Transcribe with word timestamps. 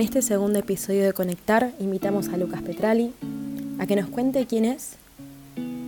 En 0.00 0.06
este 0.06 0.22
segundo 0.22 0.58
episodio 0.58 1.04
de 1.04 1.12
Conectar 1.12 1.72
invitamos 1.78 2.28
a 2.30 2.38
Lucas 2.38 2.62
Petrali 2.62 3.12
a 3.78 3.86
que 3.86 3.96
nos 3.96 4.08
cuente 4.08 4.46
quién 4.46 4.64
es 4.64 4.96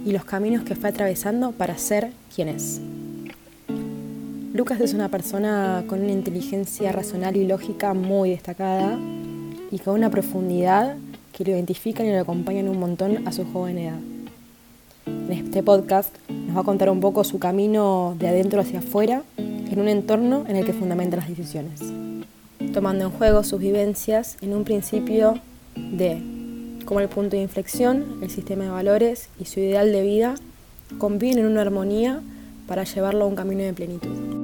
y 0.04 0.12
los 0.12 0.26
caminos 0.26 0.64
que 0.64 0.74
fue 0.74 0.90
atravesando 0.90 1.52
para 1.52 1.78
ser 1.78 2.12
quien 2.36 2.48
es. 2.48 2.82
Lucas 4.52 4.82
es 4.82 4.92
una 4.92 5.08
persona 5.08 5.84
con 5.86 6.02
una 6.02 6.12
inteligencia 6.12 6.92
racional 6.92 7.38
y 7.38 7.46
lógica 7.46 7.94
muy 7.94 8.28
destacada 8.28 8.98
y 9.70 9.78
con 9.78 9.94
una 9.94 10.10
profundidad 10.10 10.94
que 11.32 11.44
lo 11.44 11.52
identifican 11.52 12.04
y 12.04 12.12
lo 12.12 12.20
acompañan 12.20 12.68
un 12.68 12.80
montón 12.80 13.26
a 13.26 13.32
su 13.32 13.46
joven 13.50 13.78
edad. 13.78 14.00
En 15.06 15.32
este 15.32 15.62
podcast 15.62 16.14
nos 16.28 16.54
va 16.54 16.60
a 16.60 16.64
contar 16.64 16.90
un 16.90 17.00
poco 17.00 17.24
su 17.24 17.38
camino 17.38 18.14
de 18.18 18.28
adentro 18.28 18.60
hacia 18.60 18.80
afuera 18.80 19.22
en 19.38 19.80
un 19.80 19.88
entorno 19.88 20.44
en 20.48 20.56
el 20.56 20.66
que 20.66 20.74
fundamenta 20.74 21.16
las 21.16 21.30
decisiones, 21.30 21.80
tomando 22.72 23.04
en 23.04 23.10
juego 23.10 23.44
sus 23.44 23.60
vivencias 23.60 24.36
en 24.40 24.54
un 24.54 24.64
principio 24.64 25.38
de 25.76 26.20
cómo 26.84 27.00
el 27.00 27.08
punto 27.08 27.36
de 27.36 27.42
inflexión, 27.42 28.18
el 28.22 28.30
sistema 28.30 28.64
de 28.64 28.70
valores 28.70 29.28
y 29.38 29.44
su 29.44 29.60
ideal 29.60 29.92
de 29.92 30.02
vida 30.02 30.34
conviven 30.98 31.38
en 31.38 31.46
una 31.46 31.62
armonía 31.62 32.20
para 32.66 32.84
llevarlo 32.84 33.24
a 33.24 33.28
un 33.28 33.36
camino 33.36 33.62
de 33.62 33.72
plenitud. 33.72 34.41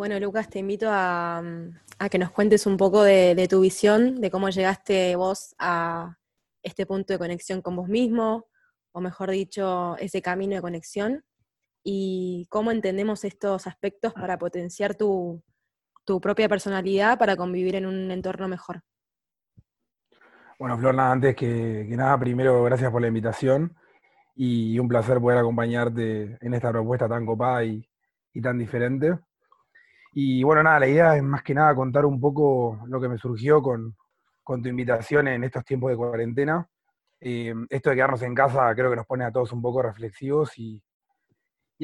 Bueno, 0.00 0.18
Lucas, 0.18 0.48
te 0.48 0.58
invito 0.58 0.86
a, 0.88 1.42
que 2.10 2.18
nos 2.18 2.30
cuentes 2.30 2.64
un 2.64 2.78
poco 2.78 3.02
de, 3.02 3.46
tu 3.50 3.60
visión, 3.60 4.18
de 4.22 4.30
cómo 4.30 4.48
llegaste 4.48 5.14
vos 5.14 5.54
a 5.58 6.16
este 6.62 6.86
punto 6.86 7.12
de 7.12 7.18
conexión 7.18 7.60
con 7.60 7.76
vos 7.76 7.86
mismo, 7.86 8.46
o 8.92 9.02
mejor 9.02 9.30
dicho, 9.30 9.98
ese 9.98 10.22
camino 10.22 10.54
de 10.54 10.62
conexión, 10.62 11.22
y 11.84 12.46
cómo 12.48 12.70
entendemos 12.70 13.26
estos 13.26 13.66
aspectos 13.66 14.14
para 14.14 14.38
potenciar 14.38 14.94
tu, 14.94 15.42
propia 16.22 16.48
personalidad 16.48 17.18
para 17.18 17.36
convivir 17.36 17.76
en 17.76 17.84
un 17.84 18.10
entorno 18.10 18.48
mejor. 18.48 18.80
Bueno, 20.58 20.78
Flor, 20.78 20.94
nada, 20.94 21.12
antes 21.12 21.36
que, 21.36 21.84
nada, 21.90 22.18
primero 22.18 22.64
gracias 22.64 22.90
por 22.90 23.02
la 23.02 23.08
invitación 23.08 23.76
y 24.34 24.78
un 24.78 24.88
placer 24.88 25.20
poder 25.20 25.36
acompañarte 25.36 26.38
en 26.40 26.54
esta 26.54 26.70
propuesta 26.70 27.06
tan 27.06 27.26
copada 27.26 27.64
y 27.64 27.84
tan 28.40 28.56
diferente. 28.56 29.18
Y 30.12 30.42
bueno, 30.42 30.62
nada, 30.62 30.80
la 30.80 30.88
idea 30.88 31.16
es 31.16 31.22
más 31.22 31.42
que 31.42 31.54
nada 31.54 31.74
contar 31.74 32.04
un 32.04 32.20
poco 32.20 32.80
lo 32.86 33.00
que 33.00 33.08
me 33.08 33.18
surgió 33.18 33.62
con, 33.62 33.96
tu 34.44 34.68
invitación 34.68 35.28
en 35.28 35.44
estos 35.44 35.64
tiempos 35.64 35.90
de 35.90 35.96
cuarentena. 35.96 36.66
Eh, 37.20 37.54
esto 37.68 37.90
de 37.90 37.96
quedarnos 37.96 38.22
en 38.22 38.34
casa 38.34 38.74
creo 38.74 38.90
que 38.90 38.96
nos 38.96 39.06
pone 39.06 39.24
a 39.24 39.30
todos 39.30 39.52
un 39.52 39.62
poco 39.62 39.82
reflexivos 39.82 40.58
y, 40.58 40.82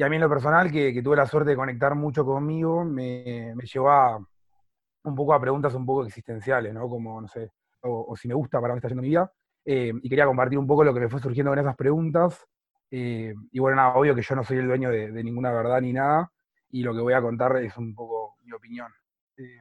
a 0.01 0.09
mí 0.09 0.15
en 0.15 0.21
lo 0.21 0.29
personal, 0.29 0.69
que, 0.71 1.01
tuve 1.01 1.15
la 1.15 1.25
suerte 1.25 1.51
de 1.51 1.55
conectar 1.55 1.95
mucho 1.95 2.25
conmigo, 2.25 2.83
me, 2.83 3.53
llevó 3.73 3.89
a, 3.89 4.17
un 4.17 5.15
poco 5.15 5.33
a 5.33 5.39
preguntas 5.39 5.73
un 5.73 5.85
poco 5.85 6.05
existenciales, 6.05 6.73
¿no? 6.73 6.89
Como, 6.89 7.21
no 7.21 7.27
sé, 7.27 7.49
o, 7.81 8.15
si 8.15 8.27
me 8.27 8.33
gusta 8.33 8.59
para 8.59 8.73
dónde 8.73 8.79
está 8.79 8.89
yendo 8.89 9.01
mi 9.01 9.09
vida. 9.09 9.31
Eh, 9.65 9.93
y 10.01 10.09
quería 10.09 10.25
compartir 10.25 10.59
un 10.59 10.67
poco 10.67 10.83
lo 10.83 10.93
que 10.93 10.99
me 10.99 11.09
fue 11.09 11.21
surgiendo 11.21 11.51
con 11.51 11.59
esas 11.59 11.75
preguntas. 11.75 12.45
Eh, 12.91 13.33
y 13.51 13.59
bueno, 13.59 13.77
nada, 13.77 13.95
obvio 13.95 14.13
que 14.13 14.21
yo 14.21 14.35
no 14.35 14.43
soy 14.43 14.57
el 14.57 14.67
dueño 14.67 14.91
de 14.91 15.23
ninguna 15.23 15.51
verdad 15.51 15.81
ni 15.81 15.93
nada, 15.93 16.29
y 16.69 16.83
lo 16.83 16.93
que 16.93 17.01
voy 17.01 17.13
a 17.13 17.21
contar 17.21 17.57
es 17.57 17.77
un 17.77 17.93
poco 17.93 18.37
mi 18.43 18.51
opinión. 18.51 18.91
Eh, 19.37 19.59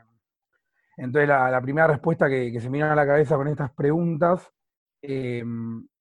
entonces, 0.96 1.28
la, 1.28 1.60
primera 1.60 1.86
respuesta 1.86 2.28
que, 2.28 2.58
se 2.58 2.70
me 2.70 2.78
viene 2.78 2.90
a 2.90 2.94
la 2.94 3.06
cabeza 3.06 3.36
con 3.36 3.48
estas 3.48 3.70
preguntas 3.72 4.50
eh, 5.02 5.44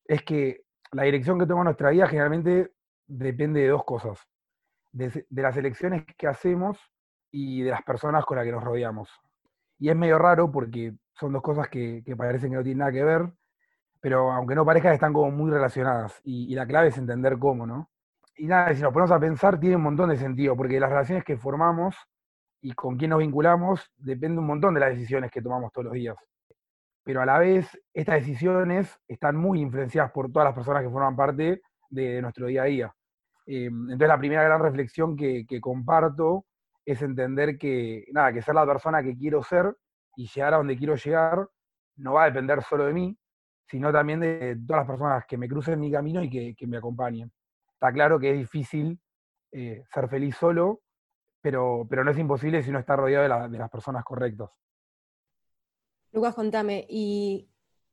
es 0.06 0.24
que 0.24 0.62
la 0.92 1.04
dirección 1.04 1.38
que 1.38 1.46
toma 1.46 1.64
nuestra 1.64 1.90
vida 1.90 2.08
generalmente 2.08 2.72
depende 3.08 3.62
de 3.62 3.68
dos 3.68 3.84
cosas, 3.84 4.20
de, 4.92 5.26
las 5.30 5.58
elecciones 5.58 6.06
que 6.18 6.28
hacemos 6.28 6.80
y 7.30 7.62
de 7.62 7.72
las 7.72 7.84
personas 7.84 8.26
con 8.26 8.38
las 8.38 8.46
que 8.46 8.54
nos 8.54 8.64
rodeamos. 8.64 9.10
Y 9.78 9.90
es 9.90 9.96
medio 9.96 10.18
raro 10.18 10.50
porque 10.50 10.94
son 11.14 11.34
dos 11.34 11.42
cosas 11.42 11.68
que, 11.68 12.04
parecen 12.18 12.52
que 12.52 12.58
no 12.58 12.64
tienen 12.64 12.80
nada 12.80 12.94
que 12.94 13.04
ver, 13.04 13.34
pero 14.00 14.32
aunque 14.32 14.56
no 14.56 14.66
parezca, 14.66 14.94
están 14.94 15.12
como 15.12 15.32
muy 15.32 15.52
relacionadas. 15.52 16.22
Y 16.24 16.56
la 16.56 16.66
clave 16.66 16.88
es 16.88 16.98
entender 16.98 17.38
cómo, 17.38 17.68
¿no? 17.68 17.90
Y 18.38 18.48
nada, 18.48 18.74
si 18.74 18.82
nos 18.82 18.92
ponemos 18.92 19.12
a 19.12 19.20
pensar, 19.20 19.60
tiene 19.60 19.76
un 19.78 19.84
montón 19.84 20.10
de 20.10 20.18
sentido, 20.18 20.56
porque 20.56 20.80
las 20.80 20.90
relaciones 20.90 21.24
que 21.24 21.38
formamos 21.38 21.96
y 22.62 22.74
con 22.74 22.98
quién 22.98 23.12
nos 23.12 23.20
vinculamos 23.20 23.92
depende 23.96 24.40
un 24.40 24.48
montón 24.48 24.74
de 24.74 24.80
las 24.82 24.90
decisiones 24.90 25.32
que 25.32 25.42
tomamos 25.42 25.72
todos 25.72 25.86
los 25.86 25.94
días. 25.94 26.18
Pero 27.04 27.22
a 27.22 27.26
la 27.26 27.38
vez, 27.38 27.70
estas 27.94 28.16
decisiones 28.16 29.00
están 29.08 29.38
muy 29.38 29.62
influenciadas 29.62 30.12
por 30.12 30.32
todas 30.32 30.48
las 30.48 30.56
personas 30.56 30.84
que 30.84 30.90
forman 30.90 31.16
parte 31.16 31.62
de 31.90 32.22
nuestro 32.22 32.48
día 32.48 32.64
a 32.64 32.66
día. 32.66 32.96
Eh, 33.46 33.66
entonces, 33.66 34.08
la 34.08 34.18
primera 34.18 34.44
gran 34.44 34.62
reflexión 34.62 35.16
que, 35.16 35.46
comparto 35.62 36.46
es 36.84 37.02
entender 37.02 37.58
que, 37.58 38.06
nada, 38.12 38.34
que 38.34 38.42
ser 38.42 38.56
la 38.56 38.66
persona 38.66 39.04
que 39.04 39.16
quiero 39.16 39.44
ser 39.44 39.76
y 40.16 40.28
llegar 40.28 40.56
a 40.56 40.58
donde 40.58 40.78
quiero 40.78 40.96
llegar 40.96 41.48
no 41.98 42.14
va 42.14 42.24
a 42.24 42.26
depender 42.28 42.62
solo 42.64 42.86
de 42.86 42.94
mí, 42.94 43.18
sino 43.68 43.92
también 43.92 44.20
de 44.20 44.58
todas 44.68 44.82
las 44.82 44.88
personas 44.88 45.26
que 45.28 45.38
me 45.38 45.48
crucen 45.48 45.80
mi 45.80 45.92
camino 45.92 46.24
y 46.24 46.56
que 46.56 46.68
me 46.68 46.78
acompañen 46.78 47.32
está 47.76 47.92
claro 47.92 48.20
que 48.20 48.32
es 48.32 48.38
difícil 48.38 49.00
eh, 49.52 49.84
ser 49.94 50.10
feliz 50.10 50.36
solo, 50.36 50.82
pero, 51.42 51.86
pero 51.90 52.04
no 52.04 52.12
es 52.12 52.18
imposible 52.18 52.64
si 52.64 52.70
uno 52.70 52.80
está 52.80 52.96
rodeado 52.96 53.50
de, 53.50 53.58
las 53.58 53.70
personas 53.70 54.04
correctas. 54.04 54.50
Lucas, 56.12 56.34
contame, 56.34 56.86
¿y 56.90 57.50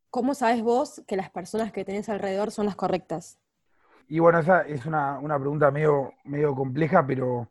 cómo 0.08 0.34
sabes 0.34 0.62
vos 0.62 1.02
que 1.06 1.16
las 1.16 1.30
personas 1.30 1.72
que 1.72 1.84
tenés 1.84 2.08
alrededor 2.08 2.50
son 2.50 2.66
las 2.66 2.76
correctas? 2.76 3.38
Y 4.08 4.20
bueno, 4.20 4.38
esa 4.38 4.62
es 4.62 4.86
una, 4.86 5.20
pregunta 5.38 5.70
medio, 5.70 6.12
medio 6.24 6.54
compleja, 6.54 7.04
pero 7.06 7.50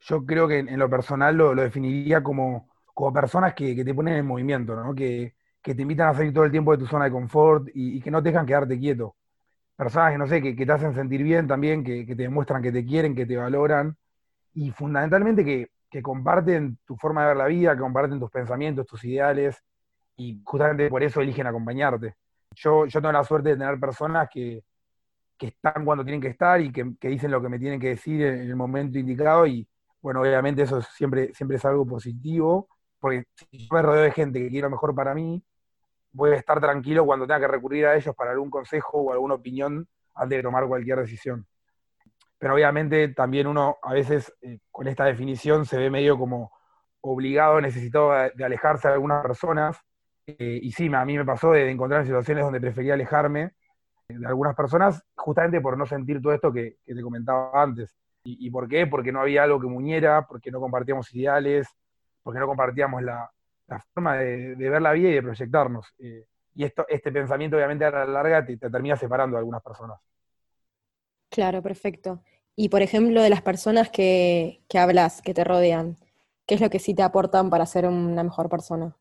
yo 0.00 0.24
creo 0.24 0.46
que 0.46 0.58
en, 0.58 0.78
lo 0.78 0.88
personal 0.90 1.36
lo, 1.36 1.54
definiría 1.54 2.22
como, 2.22 2.68
como 2.94 3.12
personas 3.12 3.54
que, 3.54 3.84
te 3.84 3.94
ponen 3.94 4.14
en 4.14 4.26
movimiento, 4.26 4.76
¿no? 4.76 4.94
que, 4.94 5.34
te 5.62 5.82
invitan 5.82 6.08
a 6.08 6.14
salir 6.14 6.32
todo 6.32 6.44
el 6.44 6.50
tiempo 6.50 6.72
de 6.72 6.78
tu 6.78 6.86
zona 6.86 7.06
de 7.06 7.12
confort 7.12 7.68
y, 7.74 7.96
y 7.96 8.00
que 8.00 8.10
no 8.10 8.22
te 8.22 8.30
dejan 8.30 8.46
quedarte 8.46 8.78
quieto 8.78 9.16
personas 9.80 10.12
que, 10.12 10.18
no 10.18 10.26
sé, 10.26 10.42
que, 10.42 10.66
te 10.66 10.72
hacen 10.72 10.94
sentir 10.94 11.22
bien 11.22 11.48
también, 11.48 11.82
que, 11.82 12.04
te 12.04 12.14
demuestran 12.14 12.60
que 12.60 12.70
te 12.70 12.84
quieren, 12.84 13.14
que 13.14 13.24
te 13.24 13.34
valoran, 13.34 13.96
y 14.52 14.70
fundamentalmente 14.72 15.42
que, 15.42 16.02
comparten 16.02 16.78
tu 16.84 16.96
forma 16.96 17.22
de 17.22 17.28
ver 17.28 17.36
la 17.38 17.46
vida, 17.46 17.74
que 17.74 17.80
comparten 17.80 18.20
tus 18.20 18.30
pensamientos, 18.30 18.86
tus 18.86 19.02
ideales, 19.04 19.56
y 20.16 20.42
justamente 20.44 20.90
por 20.90 21.02
eso 21.02 21.22
eligen 21.22 21.46
acompañarte. 21.46 22.14
Yo, 22.54 22.84
yo 22.84 23.00
tengo 23.00 23.10
la 23.10 23.24
suerte 23.24 23.48
de 23.50 23.56
tener 23.56 23.80
personas 23.80 24.28
que, 24.30 24.62
están 25.38 25.86
cuando 25.86 26.04
tienen 26.04 26.20
que 26.20 26.28
estar 26.28 26.60
y 26.60 26.70
que, 26.70 26.84
dicen 27.00 27.30
lo 27.30 27.40
que 27.40 27.48
me 27.48 27.58
tienen 27.58 27.80
que 27.80 27.88
decir 27.88 28.20
en, 28.20 28.40
el 28.42 28.56
momento 28.56 28.98
indicado, 28.98 29.46
y 29.46 29.66
bueno, 30.02 30.20
obviamente 30.20 30.60
eso 30.60 30.82
siempre, 30.82 31.32
siempre 31.32 31.56
es 31.56 31.64
algo 31.64 31.86
positivo, 31.86 32.68
porque 32.98 33.24
si 33.34 33.66
yo 33.66 33.74
me 33.74 33.80
rodeo 33.80 34.02
de 34.02 34.12
gente 34.12 34.40
que 34.40 34.50
quiere 34.50 34.66
lo 34.66 34.72
mejor 34.72 34.94
para 34.94 35.14
mí, 35.14 35.42
voy 36.12 36.30
a 36.30 36.36
estar 36.36 36.60
tranquilo 36.60 37.04
cuando 37.04 37.26
tenga 37.26 37.40
que 37.40 37.48
recurrir 37.48 37.86
a 37.86 37.96
ellos 37.96 38.14
para 38.14 38.32
algún 38.32 38.50
consejo 38.50 38.98
o 38.98 39.12
alguna 39.12 39.34
opinión 39.34 39.88
antes 40.14 40.38
de 40.38 40.42
tomar 40.42 40.66
cualquier 40.66 40.98
decisión. 40.98 41.46
Pero 42.38 42.54
obviamente 42.54 43.08
también 43.08 43.46
uno 43.46 43.76
a 43.82 43.92
veces 43.92 44.32
eh, 44.42 44.58
con 44.70 44.88
esta 44.88 45.04
definición 45.04 45.66
se 45.66 45.78
ve 45.78 45.90
medio 45.90 46.18
como 46.18 46.52
obligado, 47.02 47.60
necesitado 47.60 48.12
de, 48.34 48.44
alejarse 48.44 48.88
de 48.88 48.94
algunas 48.94 49.22
personas. 49.22 49.78
Eh, 50.26 50.58
y 50.62 50.72
sí, 50.72 50.90
a 50.92 51.04
mí 51.04 51.16
me 51.16 51.24
pasó 51.24 51.52
de 51.52 51.70
encontrar 51.70 52.04
situaciones 52.04 52.44
donde 52.44 52.60
prefería 52.60 52.94
alejarme 52.94 53.52
de 54.08 54.26
algunas 54.26 54.56
personas 54.56 55.02
justamente 55.14 55.60
por 55.60 55.78
no 55.78 55.86
sentir 55.86 56.20
todo 56.20 56.32
esto 56.32 56.52
que, 56.52 56.78
te 56.84 57.02
comentaba 57.02 57.62
antes. 57.62 57.94
¿Y, 58.24 58.46
¿Y 58.46 58.50
por 58.50 58.68
qué? 58.68 58.86
Porque 58.86 59.12
no 59.12 59.20
había 59.20 59.44
algo 59.44 59.60
que 59.60 59.66
muñera, 59.66 60.26
porque 60.26 60.50
no 60.50 60.60
compartíamos 60.60 61.14
ideales, 61.14 61.68
porque 62.22 62.40
no 62.40 62.46
compartíamos 62.46 63.02
la, 63.02 63.30
la 63.70 63.86
forma 63.94 64.16
de, 64.16 64.54
ver 64.56 64.82
la 64.82 64.92
vida 64.92 65.08
y 65.10 65.14
de 65.14 65.22
proyectarnos. 65.22 65.94
Eh, 65.98 66.26
y 66.54 66.64
esto, 66.64 66.84
este 66.88 67.12
pensamiento 67.12 67.56
obviamente 67.56 67.84
a 67.84 67.90
la 67.90 68.04
larga 68.04 68.44
te, 68.44 68.56
termina 68.56 68.96
separando 68.96 69.36
de 69.36 69.40
algunas 69.40 69.62
personas. 69.62 70.00
Claro, 71.30 71.62
perfecto. 71.62 72.22
Y 72.56 72.68
por 72.68 72.82
ejemplo, 72.82 73.22
de 73.22 73.30
las 73.30 73.42
personas 73.42 73.88
que, 73.90 74.60
hablas, 74.74 75.22
que 75.22 75.32
te 75.32 75.44
rodean, 75.44 75.96
¿qué 76.46 76.56
es 76.56 76.60
lo 76.60 76.68
que 76.68 76.80
sí 76.80 76.94
te 76.94 77.02
aportan 77.02 77.48
para 77.48 77.64
ser 77.66 77.86
una 77.86 78.24
mejor 78.24 78.48
persona? 78.48 78.96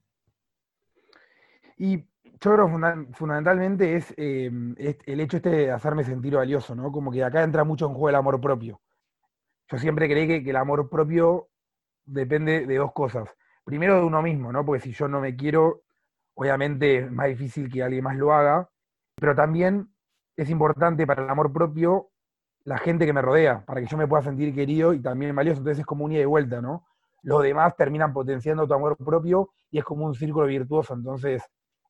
Y 1.77 1.98
yo 1.98 2.54
creo 2.54 2.69
fundamentalmente 3.13 3.98
eh, 4.18 4.51
es, 4.77 4.98
el 5.06 5.19
hecho 5.19 5.38
este 5.38 5.50
de 5.50 5.72
hacerme 5.72 6.04
sentir 6.04 6.36
valioso, 6.36 6.75
¿no? 6.75 6.92
Como 6.92 7.12
que 7.12 7.24
acá 7.24 7.44
entra 7.44 7.63
mucho 7.63 7.88
en 7.88 7.94
juego 7.94 8.10
el 8.10 8.15
amor 8.15 8.39
propio. 8.39 8.80
Yo 9.69 9.77
siempre 9.77 10.07
creí 10.07 10.44
que 10.44 10.50
el 10.50 10.56
amor 10.56 10.89
propio 10.89 11.50
depende 12.06 12.65
de 12.65 12.75
dos 12.77 12.94
cosas 12.94 13.30
primero 13.63 13.95
de 13.95 14.06
uno 14.06 14.21
mismo, 14.21 14.51
¿no? 14.51 14.65
Porque 14.65 14.81
si 14.81 14.91
yo 14.91 15.07
no 15.07 15.21
me 15.21 15.35
quiero, 15.35 15.83
obviamente 16.33 16.97
es 16.97 17.11
más 17.11 17.27
difícil 17.27 17.71
que 17.71 17.83
alguien 17.83 18.03
más 18.03 18.17
lo 18.17 18.33
haga, 18.33 18.69
pero 19.15 19.35
también 19.35 19.94
es 20.35 20.50
importante 20.50 21.06
para 21.06 21.23
el 21.23 21.29
amor 21.29 21.51
propio 21.51 22.09
la 22.63 22.77
gente 22.77 23.06
que 23.06 23.13
me 23.13 23.21
rodea, 23.21 23.65
para 23.65 23.81
que 23.81 23.88
yo 23.88 23.97
me 23.97 24.07
pueda 24.07 24.23
sentir 24.23 24.53
querido 24.53 24.94
y 24.94 25.01
también 25.01 25.35
valioso. 25.35 25.59
Entonces 25.59 25.79
es 25.79 25.85
como 25.85 26.06
un 26.06 26.11
ida 26.11 26.21
y 26.21 26.25
vuelta, 26.25 26.61
¿no? 26.61 26.85
los 27.23 27.44
demás 27.44 27.75
terminan 27.75 28.13
potenciando 28.13 28.67
tu 28.67 28.73
amor 28.73 28.97
propio 28.97 29.51
y 29.71 29.79
es 29.79 29.83
como 29.83 30.05
un 30.05 30.15
círculo 30.15 30.47
virtuoso. 30.47 30.94
Entonces, 30.94 31.44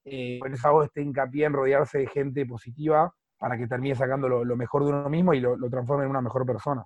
eh, 0.06 0.38
por 0.39 0.51
eso 0.51 0.68
hago 0.68 0.83
este 0.83 1.01
hincapié 1.01 1.45
en 1.45 1.54
rodearse 1.54 2.00
de 2.00 2.07
gente 2.07 2.45
positiva 2.45 3.13
para 3.38 3.57
que 3.57 3.68
termine 3.68 3.95
sacando 3.95 4.27
lo, 4.27 4.56
mejor 4.56 4.83
de 4.83 4.89
uno 4.89 5.10
mismo 5.10 5.33
y 5.33 5.39
lo, 5.39 5.56
lo 5.56 5.69
transforme 5.69 6.04
en 6.04 6.10
una 6.10 6.22
mejor 6.22 6.45
persona. 6.45 6.86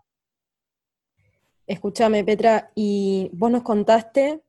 Escúchame, 1.65 2.23
Petra, 2.23 2.71
y 2.75 3.31
vos 3.33 3.49
nos 3.49 3.63
contaste 3.63 4.43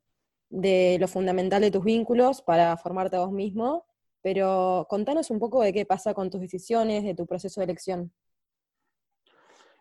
de 0.55 0.97
lo 1.01 1.09
fundamental 1.09 1.61
de 1.61 1.71
tus 1.71 1.85
vínculos 1.85 2.41
para 2.43 2.77
formarte 2.77 3.17
a 3.17 3.21
vos 3.21 3.33
mismo, 3.33 3.85
pero 4.23 4.87
contanos 4.89 5.31
un 5.31 5.39
poco 5.39 5.63
de 5.63 5.73
qué 5.73 5.85
pasa 5.85 6.15
con 6.15 6.31
tus 6.31 6.41
decisiones, 6.41 7.03
de 7.03 7.15
tu 7.15 7.27
proceso 7.27 7.61
de 7.61 7.65
elección. 7.65 8.13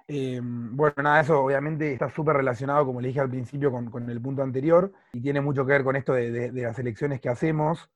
Eh, 0.08 0.42
bueno, 0.44 0.96
nada, 1.02 1.22
eso 1.22 1.40
obviamente 1.40 1.94
está 1.94 2.10
súper 2.10 2.36
relacionado, 2.36 2.86
como 2.86 3.00
le 3.00 3.08
dije 3.08 3.22
al 3.22 3.30
principio, 3.30 3.72
con, 3.72 4.10
el 4.10 4.22
punto 4.22 4.42
anterior, 4.42 4.92
y 5.14 5.22
tiene 5.22 5.42
mucho 5.42 5.66
que 5.66 5.74
ver 5.74 5.84
con 5.84 5.96
esto 5.96 6.14
de, 6.14 6.52
las 6.52 6.78
elecciones 6.80 7.22
que 7.22 7.30
hacemos. 7.30 7.90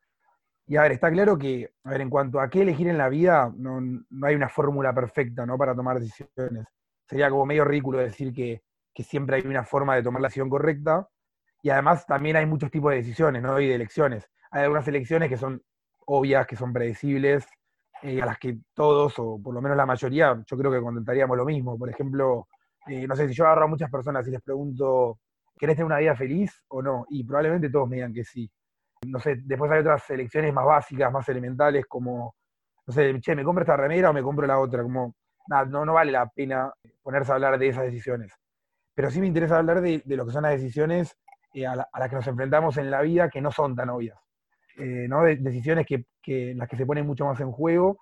Y 0.68 0.76
a 0.78 0.84
ver, 0.84 0.94
está 0.94 1.12
claro 1.12 1.38
que, 1.38 1.72
a 1.84 1.90
ver, 1.90 2.02
en 2.02 2.10
cuanto 2.10 2.40
a 2.40 2.50
qué 2.50 2.62
elegir 2.62 2.88
en 2.88 2.98
la 2.98 3.10
vida, 3.10 3.52
no, 3.56 3.82
hay 4.24 4.36
una 4.36 4.50
fórmula 4.50 4.94
perfecta, 4.94 5.46
¿no? 5.46 5.58
Para 5.58 5.76
tomar 5.76 6.00
decisiones. 6.00 6.66
Sería 7.10 7.30
como 7.30 7.46
medio 7.46 7.66
ridículo 7.66 8.00
decir 8.00 8.34
que, 8.34 8.62
siempre 9.04 9.38
hay 9.38 9.44
una 9.46 9.64
forma 9.64 9.96
de 9.96 10.04
tomar 10.04 10.22
la 10.22 10.28
decisión 10.28 10.50
correcta. 10.50 11.08
Y 11.68 11.70
además 11.70 12.06
también 12.06 12.38
hay 12.38 12.46
muchos 12.46 12.72
tipos 12.72 12.92
de 12.92 13.00
decisiones, 13.00 13.44
¿no? 13.44 13.60
Y 13.60 13.68
de 13.68 13.76
elecciones. 13.76 14.26
Hay 14.52 14.64
algunas 14.64 14.88
elecciones 14.88 15.28
que 15.28 15.36
son 15.36 15.62
obvias, 16.06 16.48
que 16.48 16.56
son 16.56 16.72
predecibles, 16.72 17.46
eh, 18.04 18.22
a 18.22 18.26
las 18.26 18.40
que 18.40 18.60
todos, 18.74 19.20
o 19.20 19.38
por 19.44 19.54
lo 19.54 19.62
menos 19.62 19.76
la 19.76 19.86
mayoría, 19.86 20.42
yo 20.50 20.58
creo 20.58 20.72
que 20.72 20.80
contentaríamos 20.80 21.36
lo 21.36 21.44
mismo. 21.44 21.78
Por 21.78 21.90
ejemplo, 21.90 22.48
eh, 22.88 23.06
no 23.06 23.18
sé, 23.18 23.28
si 23.28 23.34
yo 23.34 23.44
agarro 23.44 23.66
a 23.66 23.68
muchas 23.68 23.92
personas 23.92 24.26
y 24.30 24.32
les 24.32 24.42
pregunto, 24.42 25.20
¿querés 25.58 25.76
tener 25.76 25.88
una 25.88 25.98
vida 25.98 26.16
feliz 26.16 26.64
o 26.70 26.82
no? 26.82 27.06
Y 27.10 27.26
probablemente 27.26 27.70
todos 27.70 27.90
me 27.90 27.98
digan 27.98 28.14
que 28.14 28.24
sí. 28.24 28.50
No 29.06 29.20
sé, 29.20 29.36
después 29.44 29.70
hay 29.70 29.82
otras 29.82 30.10
elecciones 30.10 30.54
más 30.54 30.66
básicas, 30.66 31.12
más 31.12 31.28
elementales, 31.28 31.86
como, 31.86 32.34
no 32.86 32.94
sé, 32.94 33.14
che, 33.20 33.36
¿me 33.36 33.44
compro 33.44 33.64
esta 33.64 33.76
remera 33.76 34.12
o 34.12 34.14
me 34.14 34.24
compro 34.24 34.48
la 34.48 34.58
otra? 34.58 34.84
Como, 34.84 35.16
nada, 35.50 35.66
no, 35.66 35.84
no 35.84 35.96
vale 35.96 36.14
la 36.14 36.30
pena 36.30 36.72
ponerse 37.04 37.34
a 37.34 37.36
hablar 37.36 37.60
de 37.60 37.68
esas 37.68 37.84
decisiones. 37.84 38.32
Pero 38.96 39.12
sí 39.12 39.20
me 39.20 39.28
interesa 39.28 39.58
hablar 39.58 39.82
de, 39.82 40.02
lo 40.06 40.26
que 40.26 40.32
son 40.32 40.44
las 40.44 40.54
decisiones 40.54 41.18
eh, 41.54 41.66
a, 41.66 41.76
las 41.76 42.10
que 42.10 42.16
nos 42.16 42.28
enfrentamos 42.28 42.78
en 42.78 42.92
la 42.92 43.02
vida 43.02 43.30
que 43.30 43.42
no 43.42 43.52
son 43.52 43.76
tan 43.76 43.90
obvias. 43.90 44.18
Eh, 44.78 45.08
¿no? 45.10 45.24
De, 45.24 45.38
decisiones 45.38 45.86
que, 45.86 46.06
las 46.56 46.68
que 46.68 46.78
se 46.78 46.86
ponen 46.86 47.08
mucho 47.08 47.26
más 47.26 47.40
en 47.40 47.52
juego 47.52 47.98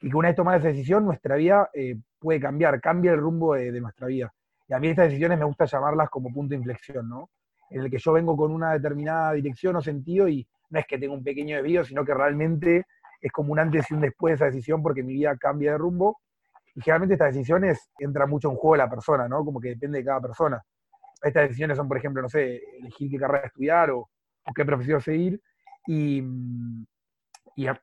y 0.00 0.10
que 0.10 0.16
una 0.16 0.28
vez 0.28 0.36
tomada 0.36 0.58
esa 0.58 0.68
decisión, 0.68 1.04
nuestra 1.04 1.36
vida 1.36 1.70
eh, 1.72 1.96
puede 2.18 2.40
cambiar, 2.40 2.80
cambia 2.80 3.12
el 3.12 3.18
rumbo 3.18 3.54
de, 3.54 3.80
nuestra 3.80 4.06
vida. 4.06 4.32
Y 4.68 4.74
a 4.74 4.78
mí 4.78 4.88
estas 4.88 5.06
decisiones 5.06 5.38
me 5.38 5.44
gusta 5.44 5.64
llamarlas 5.64 6.10
como 6.10 6.32
punto 6.32 6.50
de 6.50 6.56
inflexión, 6.56 7.08
¿no? 7.08 7.30
En 7.70 7.82
el 7.82 7.90
que 7.90 7.98
yo 7.98 8.12
vengo 8.12 8.36
con 8.36 8.52
una 8.52 8.72
determinada 8.72 9.32
dirección 9.32 9.76
o 9.76 9.80
sentido 9.80 10.28
y 10.28 10.46
no 10.70 10.78
es 10.78 10.86
que 10.86 10.98
tenga 10.98 11.14
un 11.14 11.24
pequeño 11.24 11.56
desvío, 11.56 11.84
sino 11.84 12.04
que 12.04 12.14
realmente 12.14 12.84
es 13.20 13.32
como 13.32 13.52
un 13.52 13.58
antes 13.58 13.90
y 13.90 13.94
un 13.94 14.00
después 14.00 14.32
de 14.32 14.34
esa 14.36 14.44
decisión 14.46 14.82
porque 14.82 15.02
mi 15.02 15.14
vida 15.14 15.36
cambia 15.36 15.72
de 15.72 15.78
rumbo. 15.78 16.18
Y 16.74 16.80
generalmente 16.80 17.14
estas 17.14 17.34
decisiones 17.34 17.90
entran 17.98 18.28
mucho 18.28 18.50
en 18.50 18.56
juego 18.56 18.76
la 18.76 18.88
persona, 18.88 19.26
¿no? 19.28 19.44
Como 19.44 19.60
que 19.60 19.70
depende 19.70 19.98
de 19.98 20.04
cada 20.04 20.20
persona. 20.20 20.62
Estas 21.22 21.44
decisiones 21.44 21.76
son, 21.76 21.88
por 21.88 21.96
ejemplo, 21.96 22.22
no 22.22 22.28
sé, 22.28 22.62
elegir 22.78 23.10
qué 23.10 23.18
carrera 23.18 23.46
estudiar 23.46 23.90
o, 23.90 24.08
qué 24.54 24.64
profesión 24.64 25.00
seguir. 25.00 25.40
Y, 25.86 26.22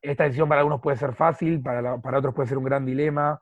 esta 0.02 0.24
decisión 0.24 0.48
para 0.48 0.62
algunos 0.62 0.80
puede 0.80 0.96
ser 0.96 1.14
fácil, 1.14 1.62
para, 1.62 1.98
para 1.98 2.20
otros 2.20 2.34
puede 2.34 2.48
ser 2.48 2.58
un 2.58 2.64
gran 2.64 2.86
dilema, 2.86 3.38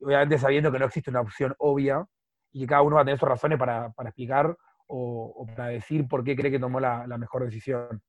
obviamente 0.00 0.38
sabiendo 0.38 0.72
que 0.72 0.78
no 0.78 0.86
existe 0.86 1.10
una 1.10 1.20
opción 1.20 1.54
obvia 1.58 2.06
y 2.52 2.60
que 2.60 2.66
cada 2.66 2.82
uno 2.82 2.96
va 2.96 3.02
a 3.02 3.04
tener 3.04 3.18
sus 3.18 3.28
razones 3.28 3.58
para, 3.58 3.92
explicar 4.04 4.56
o, 4.86 5.46
para 5.54 5.68
decir 5.68 6.08
por 6.08 6.24
qué 6.24 6.34
cree 6.34 6.50
que 6.50 6.58
tomó 6.58 6.80
la, 6.80 7.06
mejor 7.18 7.44
decisión. 7.44 8.02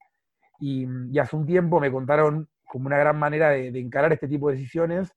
Y, 0.60 0.88
hace 1.20 1.36
un 1.36 1.46
tiempo 1.46 1.80
me 1.80 1.92
contaron 1.92 2.48
como 2.66 2.88
una 2.88 2.98
gran 2.98 3.18
manera 3.18 3.50
de, 3.50 3.68
encarar 3.80 4.14
este 4.14 4.28
tipo 4.28 4.50
de 4.50 4.56
decisiones 4.56 5.14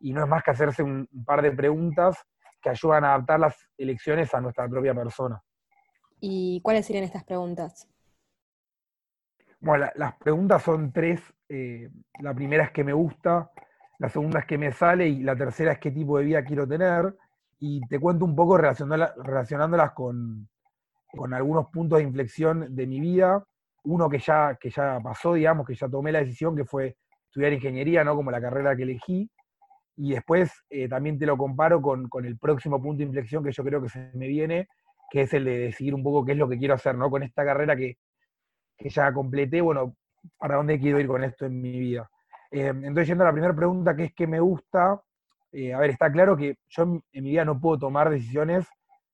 y 0.00 0.12
no 0.12 0.22
es 0.22 0.28
más 0.28 0.42
que 0.42 0.50
hacerse 0.50 0.82
un, 0.82 1.08
par 1.24 1.42
de 1.42 1.52
preguntas 1.52 2.22
que 2.60 2.70
ayudan 2.70 3.04
a 3.04 3.14
adaptar 3.14 3.40
las 3.40 3.56
elecciones 3.76 4.32
a 4.34 4.40
nuestra 4.40 4.68
propia 4.68 4.94
persona. 4.94 5.42
¿Y 6.20 6.60
cuáles 6.62 6.86
serían 6.86 7.04
estas 7.04 7.24
preguntas? 7.24 7.88
Bueno, 9.60 9.86
las 9.94 10.14
preguntas 10.16 10.62
son 10.62 10.92
tres. 10.92 11.20
Eh, 11.48 11.88
la 12.20 12.34
primera 12.34 12.64
es 12.64 12.70
qué 12.70 12.84
me 12.84 12.92
gusta, 12.92 13.50
la 13.98 14.08
segunda 14.08 14.40
es 14.40 14.46
qué 14.46 14.58
me 14.58 14.72
sale 14.72 15.08
y 15.08 15.22
la 15.22 15.36
tercera 15.36 15.72
es 15.72 15.78
qué 15.78 15.90
tipo 15.90 16.18
de 16.18 16.24
vida 16.24 16.44
quiero 16.44 16.66
tener. 16.66 17.14
Y 17.58 17.80
te 17.88 17.98
cuento 17.98 18.24
un 18.24 18.36
poco 18.36 18.58
relacionándolas 18.58 19.92
con, 19.92 20.48
algunos 21.32 21.66
puntos 21.68 21.98
de 21.98 22.04
inflexión 22.04 22.74
de 22.74 22.86
mi 22.86 23.00
vida. 23.00 23.42
Uno 23.84 24.08
que 24.10 24.18
ya, 24.18 24.56
que 24.60 24.70
ya 24.70 25.00
pasó, 25.02 25.34
digamos, 25.34 25.66
que 25.66 25.74
ya 25.74 25.88
tomé 25.88 26.12
la 26.12 26.20
decisión, 26.20 26.54
que 26.54 26.64
fue 26.64 26.96
estudiar 27.24 27.52
ingeniería, 27.52 28.04
¿no? 28.04 28.14
Como 28.14 28.30
la 28.30 28.40
carrera 28.40 28.76
que 28.76 28.82
elegí. 28.82 29.30
Y 29.96 30.12
después 30.12 30.52
eh, 30.68 30.88
también 30.88 31.18
te 31.18 31.26
lo 31.26 31.36
comparo 31.36 31.80
con, 31.80 32.08
con, 32.08 32.24
el 32.26 32.38
próximo 32.38 32.80
punto 32.82 32.98
de 32.98 33.04
inflexión 33.04 33.42
que 33.42 33.52
yo 33.52 33.64
creo 33.64 33.82
que 33.82 33.88
se 33.88 34.10
me 34.14 34.28
viene, 34.28 34.68
que 35.10 35.22
es 35.22 35.32
el 35.34 35.44
de 35.44 35.58
decidir 35.58 35.94
un 35.94 36.02
poco 36.02 36.24
qué 36.24 36.32
es 36.32 36.38
lo 36.38 36.48
que 36.48 36.58
quiero 36.58 36.74
hacer, 36.74 36.94
¿no? 36.96 37.10
Con 37.10 37.22
esta 37.22 37.44
carrera 37.44 37.76
que, 37.76 37.96
que 38.76 38.90
ya 38.90 39.12
completé, 39.12 39.60
bueno, 39.60 39.96
para 40.38 40.56
dónde 40.56 40.78
quiero 40.78 41.00
ir 41.00 41.06
con 41.06 41.24
esto 41.24 41.46
en 41.46 41.60
mi 41.60 41.78
vida. 41.78 42.10
Eh, 42.50 42.68
entonces, 42.68 43.08
yendo 43.08 43.24
a 43.24 43.28
la 43.28 43.32
primera 43.32 43.54
pregunta, 43.54 43.96
que 43.96 44.04
es 44.04 44.14
qué 44.14 44.26
me 44.26 44.40
gusta, 44.40 45.00
eh, 45.52 45.72
a 45.72 45.78
ver, 45.78 45.90
está 45.90 46.10
claro 46.10 46.36
que 46.36 46.58
yo 46.68 46.82
en, 46.82 47.02
mi 47.12 47.30
vida 47.30 47.44
no 47.44 47.60
puedo 47.60 47.78
tomar 47.78 48.10
decisiones 48.10 48.66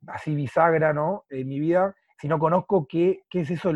así 0.07 0.35
bisagra, 0.35 0.93
¿no? 0.93 1.25
En 1.31 1.49
mi 1.49 1.61
vida, 1.61 1.95
si 2.19 2.29
no 2.29 2.39
conozco 2.39 2.87
qué, 2.89 3.23
qué 3.31 3.41
es 3.41 3.51
eso 3.51 3.73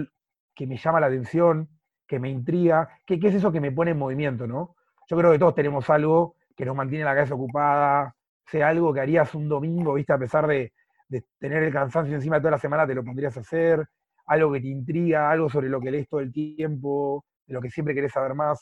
que 0.54 0.66
me 0.66 0.76
llama 0.76 1.00
la 1.00 1.06
atención, 1.06 1.68
que 2.06 2.18
me 2.18 2.30
intriga, 2.30 2.88
qué, 3.06 3.18
qué 3.20 3.28
es 3.28 3.34
eso 3.34 3.52
que 3.52 3.60
me 3.60 3.72
pone 3.72 3.92
en 3.92 3.98
movimiento, 3.98 4.46
¿no? 4.46 4.76
Yo 5.08 5.16
creo 5.16 5.32
que 5.32 5.38
todos 5.38 5.54
tenemos 5.54 5.88
algo 5.90 6.35
que 6.56 6.64
nos 6.64 6.74
mantiene 6.74 7.04
la 7.04 7.14
cabeza 7.14 7.34
ocupada, 7.34 8.14
sea 8.46 8.68
algo 8.68 8.92
que 8.92 9.00
harías 9.00 9.34
un 9.34 9.48
domingo, 9.48 9.94
¿viste? 9.94 10.12
A 10.12 10.18
pesar 10.18 10.46
de, 10.46 10.72
de 11.08 11.24
tener 11.38 11.62
el 11.62 11.72
cansancio 11.72 12.14
encima 12.14 12.36
de 12.36 12.42
toda 12.42 12.52
la 12.52 12.58
semana, 12.58 12.86
te 12.86 12.94
lo 12.94 13.04
pondrías 13.04 13.36
a 13.36 13.40
hacer, 13.40 13.86
algo 14.26 14.52
que 14.52 14.60
te 14.60 14.68
intriga, 14.68 15.30
algo 15.30 15.48
sobre 15.48 15.68
lo 15.68 15.80
que 15.80 15.90
lees 15.90 16.08
todo 16.08 16.20
el 16.20 16.32
tiempo, 16.32 17.24
de 17.46 17.54
lo 17.54 17.60
que 17.60 17.70
siempre 17.70 17.94
querés 17.94 18.12
saber 18.12 18.34
más, 18.34 18.60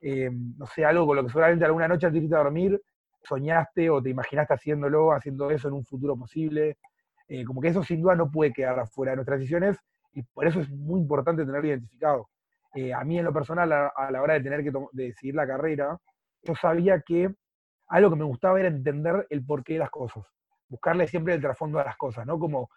eh, 0.00 0.30
no 0.30 0.66
sé, 0.66 0.84
algo 0.84 1.06
con 1.06 1.16
lo 1.16 1.24
que 1.24 1.30
seguramente 1.30 1.64
alguna 1.64 1.88
noche 1.88 2.10
de 2.10 2.18
irte 2.18 2.34
a 2.34 2.38
dormir 2.38 2.80
soñaste 3.22 3.90
o 3.90 4.02
te 4.02 4.10
imaginaste 4.10 4.54
haciéndolo, 4.54 5.12
haciendo 5.12 5.50
eso 5.50 5.68
en 5.68 5.74
un 5.74 5.84
futuro 5.84 6.16
posible. 6.16 6.78
Eh, 7.28 7.44
como 7.44 7.60
que 7.60 7.68
eso 7.68 7.82
sin 7.82 8.00
duda 8.00 8.14
no 8.14 8.30
puede 8.30 8.52
quedar 8.52 8.78
afuera 8.78 9.12
de 9.12 9.16
nuestras 9.16 9.40
decisiones 9.40 9.76
y 10.12 10.22
por 10.22 10.46
eso 10.46 10.60
es 10.60 10.70
muy 10.70 11.00
importante 11.00 11.44
tenerlo 11.44 11.66
identificado. 11.66 12.28
Eh, 12.74 12.92
a 12.92 13.02
mí 13.04 13.18
en 13.18 13.24
lo 13.24 13.32
personal, 13.32 13.72
a, 13.72 14.10
la 14.10 14.22
hora 14.22 14.34
de 14.34 14.42
tener 14.42 14.62
que 14.62 14.70
decidir 14.92 15.34
la 15.34 15.46
carrera, 15.46 15.98
yo 16.46 16.54
sabía 16.54 17.00
que 17.00 17.34
algo 17.88 18.10
que 18.10 18.16
me 18.16 18.24
gustaba 18.24 18.58
era 18.58 18.68
entender 18.68 19.26
el 19.30 19.44
porqué 19.44 19.74
de 19.74 19.78
las 19.80 19.90
cosas, 19.90 20.24
buscarle 20.68 21.06
siempre 21.06 21.34
el 21.34 21.40
trasfondo 21.40 21.78
de 21.78 21.84
las 21.84 21.96
cosas, 21.96 22.26
¿no? 22.26 22.38
Como 22.38 22.68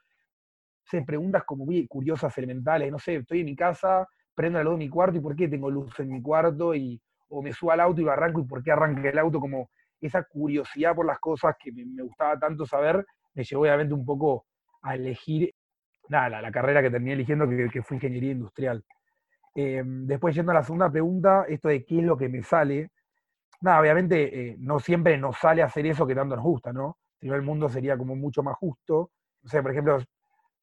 sé, 0.89 1.01
preguntas 1.03 1.43
como 1.43 1.65
muy 1.65 1.87
curiosas, 1.87 2.35
elementales, 2.37 2.91
no 2.91 2.99
sé, 2.99 3.15
estoy 3.15 3.41
en 3.41 3.45
mi 3.45 3.55
casa, 3.55 4.07
prendo 4.33 4.57
la 4.57 4.63
luz 4.63 4.73
de 4.73 4.85
mi 4.85 4.89
cuarto 4.89 5.17
y 5.17 5.21
por 5.21 5.35
qué 5.35 5.47
tengo 5.47 5.69
luz 5.69 5.99
en 5.99 6.09
mi 6.09 6.21
cuarto, 6.21 6.73
y, 6.73 7.01
o 7.29 7.41
me 7.41 7.53
subo 7.53 7.71
al 7.71 7.79
auto 7.79 8.01
y 8.01 8.05
lo 8.05 8.11
arranco 8.11 8.41
y 8.41 8.45
por 8.45 8.63
qué 8.63 8.71
arranca 8.71 9.07
el 9.07 9.19
auto, 9.19 9.39
como 9.39 9.69
esa 10.01 10.23
curiosidad 10.23 10.95
por 10.95 11.05
las 11.05 11.19
cosas 11.19 11.55
que 11.59 11.71
me, 11.71 12.03
gustaba 12.03 12.39
tanto 12.39 12.65
saber, 12.65 13.05
me 13.33 13.43
llevó 13.43 13.63
obviamente 13.63 13.93
un 13.93 14.05
poco 14.05 14.45
a 14.81 14.95
elegir, 14.95 15.53
nada, 16.07 16.41
la, 16.41 16.51
carrera 16.51 16.81
que 16.81 16.89
terminé 16.89 17.13
eligiendo, 17.13 17.47
que, 17.47 17.81
fue 17.81 17.97
ingeniería 17.97 18.31
industrial. 18.31 18.83
Eh, 19.55 19.83
después 19.85 20.35
yendo 20.35 20.51
a 20.51 20.55
la 20.55 20.63
segunda 20.63 20.89
pregunta, 20.89 21.45
esto 21.47 21.67
de 21.67 21.85
qué 21.85 21.99
es 21.99 22.05
lo 22.05 22.17
que 22.17 22.29
me 22.29 22.43
sale, 22.43 22.91
nada, 23.61 23.79
obviamente 23.79 24.51
eh, 24.51 24.55
no 24.59 24.79
siempre 24.79 25.17
nos 25.17 25.37
sale 25.37 25.61
hacer 25.61 25.85
eso 25.85 26.07
que 26.07 26.15
tanto 26.15 26.35
nos 26.35 26.45
gusta, 26.45 26.71
¿no? 26.71 26.97
Si 27.19 27.27
no 27.27 27.35
el 27.35 27.41
mundo 27.41 27.69
sería 27.69 27.97
como 27.97 28.15
mucho 28.15 28.43
más 28.43 28.55
justo. 28.57 29.11
O 29.43 29.47
sea, 29.47 29.61
por 29.61 29.71
ejemplo, 29.71 29.99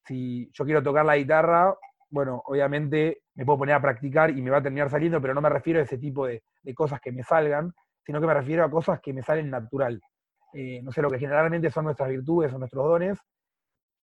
si 0.05 0.49
yo 0.53 0.65
quiero 0.65 0.81
tocar 0.81 1.05
la 1.05 1.17
guitarra, 1.17 1.75
bueno, 2.09 2.41
obviamente 2.45 3.21
me 3.35 3.45
puedo 3.45 3.59
poner 3.59 3.75
a 3.75 3.81
practicar 3.81 4.31
y 4.31 4.41
me 4.41 4.49
va 4.49 4.57
a 4.57 4.63
terminar 4.63 4.89
saliendo, 4.89 5.21
pero 5.21 5.33
no 5.33 5.41
me 5.41 5.49
refiero 5.49 5.79
a 5.79 5.83
ese 5.83 5.97
tipo 5.97 6.25
de, 6.25 6.41
cosas 6.75 6.99
que 6.99 7.11
me 7.11 7.23
salgan, 7.23 7.73
sino 8.05 8.19
que 8.19 8.27
me 8.27 8.33
refiero 8.33 8.63
a 8.63 8.71
cosas 8.71 8.99
que 9.01 9.13
me 9.13 9.21
salen 9.21 9.49
natural. 9.49 10.01
Eh, 10.53 10.81
no 10.81 10.91
sé, 10.91 11.01
lo 11.01 11.09
que 11.09 11.19
generalmente 11.19 11.69
son 11.69 11.85
nuestras 11.85 12.09
virtudes 12.09 12.53
o 12.53 12.57
nuestros 12.57 12.85
dones. 12.85 13.19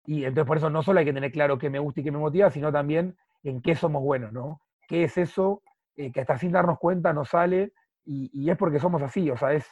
Y 0.06 0.24
entonces 0.24 0.46
por 0.46 0.58
eso 0.58 0.70
no 0.70 0.82
solo 0.82 1.00
hay 1.00 1.06
que 1.06 1.12
tener 1.12 1.32
claro 1.32 1.58
qué 1.58 1.70
me 1.70 1.78
gusta 1.78 2.00
y 2.00 2.04
qué 2.04 2.12
me 2.12 2.18
motiva, 2.18 2.50
sino 2.50 2.70
también 2.70 3.16
en 3.42 3.62
qué 3.62 3.74
somos 3.74 4.02
buenos, 4.02 4.32
¿no? 4.32 4.60
¿Qué 4.86 5.04
es 5.04 5.16
eso 5.16 5.62
eh, 5.96 6.12
que 6.12 6.20
hasta 6.20 6.38
sin 6.38 6.52
darnos 6.52 6.78
cuenta 6.78 7.12
nos 7.12 7.30
sale? 7.30 7.72
Y, 8.06 8.50
es 8.50 8.56
porque 8.56 8.78
somos 8.78 9.02
así, 9.02 9.30
o 9.30 9.36
sea, 9.36 9.52
es, 9.52 9.66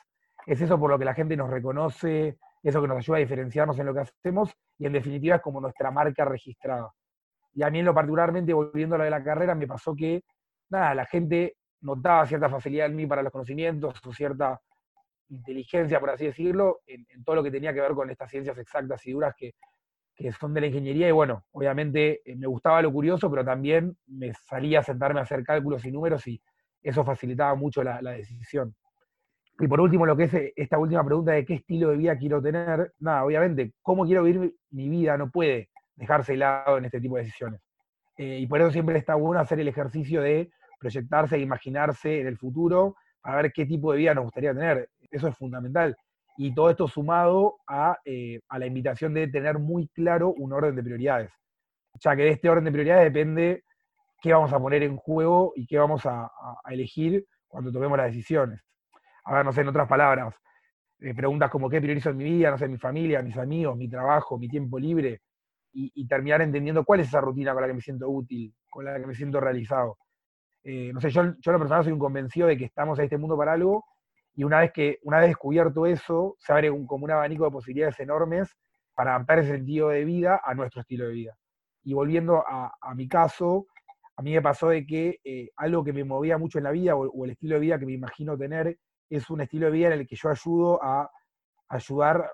es 0.46 0.60
eso 0.60 0.78
por 0.78 0.90
lo 0.90 0.98
que 0.98 1.04
la 1.04 1.14
gente 1.14 1.36
nos 1.36 1.50
reconoce, 1.50 2.38
eso 2.62 2.80
que 2.80 2.88
nos 2.88 2.96
ayuda 2.96 3.18
a 3.18 3.20
diferenciarnos 3.20 3.78
en 3.78 3.86
lo 3.86 3.94
que 3.94 4.00
hacemos 4.00 4.54
y 4.78 4.86
en 4.86 4.92
definitiva 4.92 5.36
es 5.36 5.42
como 5.42 5.60
nuestra 5.60 5.90
marca 5.90 6.24
registrada. 6.24 6.90
Y 7.54 7.62
a 7.62 7.70
mí 7.70 7.80
en 7.80 7.84
lo 7.84 7.94
particularmente, 7.94 8.54
volviendo 8.54 8.94
a 8.94 8.98
lo 8.98 9.04
de 9.04 9.10
la 9.10 9.22
carrera, 9.22 9.54
me 9.54 9.66
pasó 9.66 9.94
que, 9.94 10.24
nada, 10.70 10.94
la 10.94 11.04
gente 11.04 11.56
notaba 11.82 12.26
cierta 12.26 12.48
facilidad 12.48 12.86
en 12.86 12.96
mí 12.96 13.06
para 13.06 13.22
los 13.22 13.32
conocimientos 13.32 14.00
o 14.06 14.12
cierta 14.12 14.60
inteligencia, 15.28 16.00
por 16.00 16.10
así 16.10 16.26
decirlo, 16.26 16.80
en, 16.86 17.06
todo 17.24 17.36
lo 17.36 17.42
que 17.42 17.50
tenía 17.50 17.74
que 17.74 17.80
ver 17.80 17.92
con 17.92 18.08
estas 18.10 18.30
ciencias 18.30 18.56
exactas 18.58 19.04
y 19.06 19.12
duras 19.12 19.34
que, 19.36 19.54
que 20.14 20.32
son 20.32 20.54
de 20.54 20.60
la 20.60 20.66
ingeniería 20.68 21.08
y 21.08 21.12
bueno, 21.12 21.44
obviamente 21.52 22.22
eh, 22.24 22.36
me 22.36 22.46
gustaba 22.46 22.82
lo 22.82 22.92
curioso, 22.92 23.30
pero 23.30 23.44
también 23.44 23.96
me 24.06 24.32
salía 24.34 24.80
a 24.80 24.82
sentarme 24.82 25.20
a 25.20 25.24
hacer 25.24 25.42
cálculos 25.42 25.84
y 25.84 25.92
números 25.92 26.26
y 26.26 26.40
eso 26.82 27.04
facilitaba 27.04 27.54
mucho 27.54 27.82
la, 27.82 28.00
decisión. 28.00 28.74
Y 29.58 29.68
por 29.68 29.80
último, 29.80 30.06
lo 30.06 30.16
que 30.16 30.24
es 30.24 30.34
eh, 30.34 30.52
esta 30.56 30.78
última 30.78 31.04
pregunta 31.04 31.32
de 31.32 31.44
qué 31.44 31.54
estilo 31.54 31.90
de 31.90 31.96
vida 31.96 32.16
quiero 32.16 32.42
tener, 32.42 32.92
nada, 32.98 33.24
obviamente, 33.24 33.74
cómo 33.82 34.04
quiero 34.04 34.24
vivir 34.24 34.54
mi 34.70 34.88
vida 34.88 35.16
no 35.16 35.30
puede 35.30 35.68
dejarse 35.94 36.32
de 36.32 36.38
lado 36.38 36.78
en 36.78 36.86
este 36.86 37.00
tipo 37.00 37.16
de 37.16 37.22
decisiones. 37.22 37.60
Eh, 38.16 38.38
y 38.40 38.46
por 38.46 38.60
eso 38.60 38.70
siempre 38.70 38.98
está 38.98 39.14
bueno 39.14 39.40
hacer 39.40 39.60
el 39.60 39.68
ejercicio 39.68 40.22
de 40.22 40.50
proyectarse 40.78 41.36
e 41.36 41.40
imaginarse 41.40 42.20
en 42.20 42.26
el 42.26 42.36
futuro 42.36 42.96
para 43.20 43.42
ver 43.42 43.52
qué 43.52 43.66
tipo 43.66 43.92
de 43.92 43.98
vida 43.98 44.14
nos 44.14 44.24
gustaría 44.24 44.52
tener. 44.52 44.88
Eso 45.10 45.28
es 45.28 45.36
fundamental. 45.36 45.96
Y 46.36 46.54
todo 46.54 46.70
esto 46.70 46.88
sumado 46.88 47.58
eh, 48.04 48.40
a, 48.48 48.58
la 48.58 48.66
invitación 48.66 49.14
de 49.14 49.28
tener 49.28 49.58
muy 49.58 49.88
claro 49.88 50.32
un 50.32 50.52
orden 50.52 50.74
de 50.74 50.82
prioridades. 50.82 51.30
Ya 52.00 52.16
que 52.16 52.22
de 52.22 52.30
este 52.30 52.48
orden 52.48 52.64
de 52.64 52.72
prioridades 52.72 53.12
depende 53.12 53.64
qué 54.22 54.32
vamos 54.32 54.52
a 54.52 54.58
poner 54.58 54.82
en 54.84 54.96
juego 54.96 55.52
y 55.56 55.66
qué 55.66 55.78
vamos 55.78 56.06
a, 56.06 56.30
elegir 56.70 57.26
cuando 57.48 57.70
tomemos 57.72 57.98
las 57.98 58.06
decisiones. 58.06 58.62
A 59.24 59.34
ver, 59.34 59.44
no 59.44 59.52
sé, 59.52 59.60
en 59.60 59.68
otras 59.68 59.88
palabras, 59.88 60.34
eh, 61.00 61.14
preguntas 61.14 61.50
como 61.50 61.68
qué 61.68 61.80
priorizo 61.80 62.10
en 62.10 62.16
mi 62.16 62.24
vida, 62.24 62.50
no 62.50 62.56
sé, 62.56 62.68
mi 62.68 62.78
familia, 62.78 63.20
mis 63.20 63.36
amigos, 63.36 63.76
mi 63.76 63.88
trabajo, 63.88 64.38
mi 64.38 64.48
tiempo 64.48 64.78
libre, 64.78 65.20
y, 65.74 66.06
terminar 66.06 66.42
entendiendo 66.42 66.84
cuál 66.84 67.00
es 67.00 67.08
esa 67.08 67.20
rutina 67.20 67.52
con 67.52 67.62
la 67.62 67.68
que 67.68 67.74
me 67.74 67.80
siento 67.80 68.08
útil, 68.08 68.54
con 68.70 68.84
la 68.84 69.00
que 69.00 69.06
me 69.06 69.14
siento 69.14 69.40
realizado. 69.40 69.96
Eh, 70.62 70.92
no 70.92 71.00
sé, 71.00 71.10
yo, 71.10 71.34
yo 71.38 71.52
la 71.52 71.58
persona 71.58 71.82
soy 71.82 71.92
un 71.92 71.98
convencido 71.98 72.46
de 72.46 72.58
que 72.58 72.66
estamos 72.66 72.98
en 72.98 73.04
este 73.06 73.16
mundo 73.16 73.38
para 73.38 73.54
algo 73.54 73.84
y 74.34 74.44
una 74.44 74.60
vez 74.60 74.72
que 74.72 74.98
una 75.02 75.18
vez 75.18 75.28
descubierto 75.28 75.86
eso, 75.86 76.36
se 76.38 76.52
abre 76.52 76.70
un, 76.70 76.86
como 76.86 77.04
un 77.04 77.10
abanico 77.10 77.44
de 77.44 77.50
posibilidades 77.50 77.98
enormes 78.00 78.54
para 78.94 79.14
adaptar 79.14 79.40
ese 79.40 79.52
sentido 79.52 79.88
de 79.88 80.04
vida 80.04 80.40
a 80.44 80.54
nuestro 80.54 80.80
estilo 80.80 81.06
de 81.06 81.12
vida. 81.12 81.36
Y 81.84 81.94
volviendo 81.94 82.44
a, 82.46 82.94
mi 82.94 83.08
caso, 83.08 83.66
a 84.16 84.22
mí 84.22 84.32
me 84.32 84.42
pasó 84.42 84.68
de 84.68 84.86
que 84.86 85.20
eh, 85.24 85.50
algo 85.56 85.82
que 85.84 85.92
me 85.92 86.04
movía 86.04 86.38
mucho 86.38 86.58
en 86.58 86.64
la 86.64 86.70
vida 86.70 86.94
o, 86.96 87.24
el 87.24 87.30
estilo 87.30 87.54
de 87.54 87.60
vida 87.60 87.78
que 87.78 87.86
me 87.86 87.92
imagino 87.92 88.36
tener 88.36 88.78
es 89.08 89.30
un 89.30 89.40
estilo 89.40 89.66
de 89.66 89.72
vida 89.72 89.86
en 89.88 90.00
el 90.00 90.06
que 90.06 90.16
yo 90.16 90.28
ayudo 90.28 90.82
a 90.82 91.10
ayudar, 91.68 92.32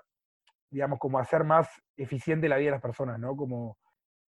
digamos, 0.69 0.99
como 0.99 1.19
a 1.19 1.21
hacer 1.21 1.43
más 1.43 1.67
eficiente 1.95 2.49
la 2.49 2.57
vida 2.57 2.67
de 2.67 2.71
las 2.71 2.81
personas, 2.81 3.19
¿no? 3.19 3.35
Como 3.35 3.77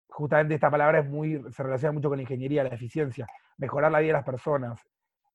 justamente 0.08 0.54
esta 0.54 0.70
palabra 0.70 1.00
es 1.00 1.08
muy, 1.08 1.42
se 1.52 1.62
relaciona 1.62 1.92
mucho 1.92 2.08
con 2.08 2.18
la 2.18 2.22
ingeniería, 2.22 2.64
la 2.64 2.74
eficiencia, 2.74 3.26
mejorar 3.58 3.92
la 3.92 4.00
vida 4.00 4.08
de 4.08 4.14
las 4.14 4.24
personas, 4.24 4.80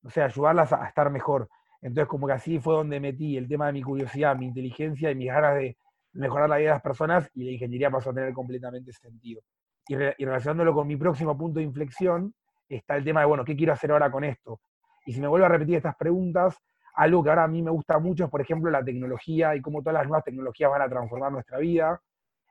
o 0.03 0.10
sea, 0.10 0.25
ayudarlas 0.25 0.74
a 0.74 0.86
estar 0.88 1.10
mejor. 1.10 1.50
Entonces, 1.81 2.07
como 2.07 2.27
que 2.27 2.34
así 2.34 2.60
fue 2.60 2.75
donde 2.75 3.00
metí 3.00 3.38
el 3.38 3.48
tema 3.48 3.67
de 3.67 3.74
mi 3.74 3.84
curiosidad, 3.84 4.36
mi 4.36 4.48
inteligencia 4.48 5.12
y 5.12 5.15
mis 5.15 5.27
ganas 5.27 5.55
de 5.55 5.77
mejorar 6.13 6.50
la 6.50 6.57
vida 6.57 6.69
de 6.69 6.75
las 6.75 6.81
personas 6.81 7.29
y 7.34 7.43
la 7.43 7.51
ingeniería 7.51 7.91
pasó 7.91 8.10
a 8.10 8.13
tener 8.13 8.34
completamente 8.34 8.91
sentido. 8.93 9.41
Y, 9.88 9.96
relacionándolo 9.96 10.74
con 10.74 10.88
mi 10.88 10.96
próximo 10.98 11.38
punto 11.38 11.60
de 11.60 11.65
inflexión, 11.65 12.34
está 12.68 12.96
el 12.96 13.04
tema 13.04 13.20
de, 13.22 13.27
bueno, 13.27 13.46
¿qué 13.46 13.56
quiero 13.56 13.74
hacer 13.74 13.92
ahora 13.92 14.12
con 14.12 14.24
esto? 14.24 14.60
Y 15.06 15.13
si 15.13 15.22
me 15.22 15.27
vuelvo 15.27 15.46
a 15.46 15.50
repetir 15.50 15.77
estas 15.77 15.96
preguntas, 15.96 16.58
algo 16.96 17.24
que 17.24 17.30
ahora 17.30 17.44
a 17.44 17.48
mí 17.48 17.62
me 17.62 17.72
gusta 17.72 18.00
mucho 18.00 18.25
es, 18.25 18.30
por 18.30 18.42
ejemplo, 18.42 18.72
la 18.72 18.84
tecnología 18.84 19.56
y 19.56 19.62
cómo 19.62 19.82
todas 19.82 19.96
las 19.96 20.08
nuevas 20.08 20.24
tecnologías 20.24 20.72
van 20.72 20.82
a 20.82 20.89
transformar 20.89 21.32
nuestra 21.32 21.60
vida. 21.60 22.01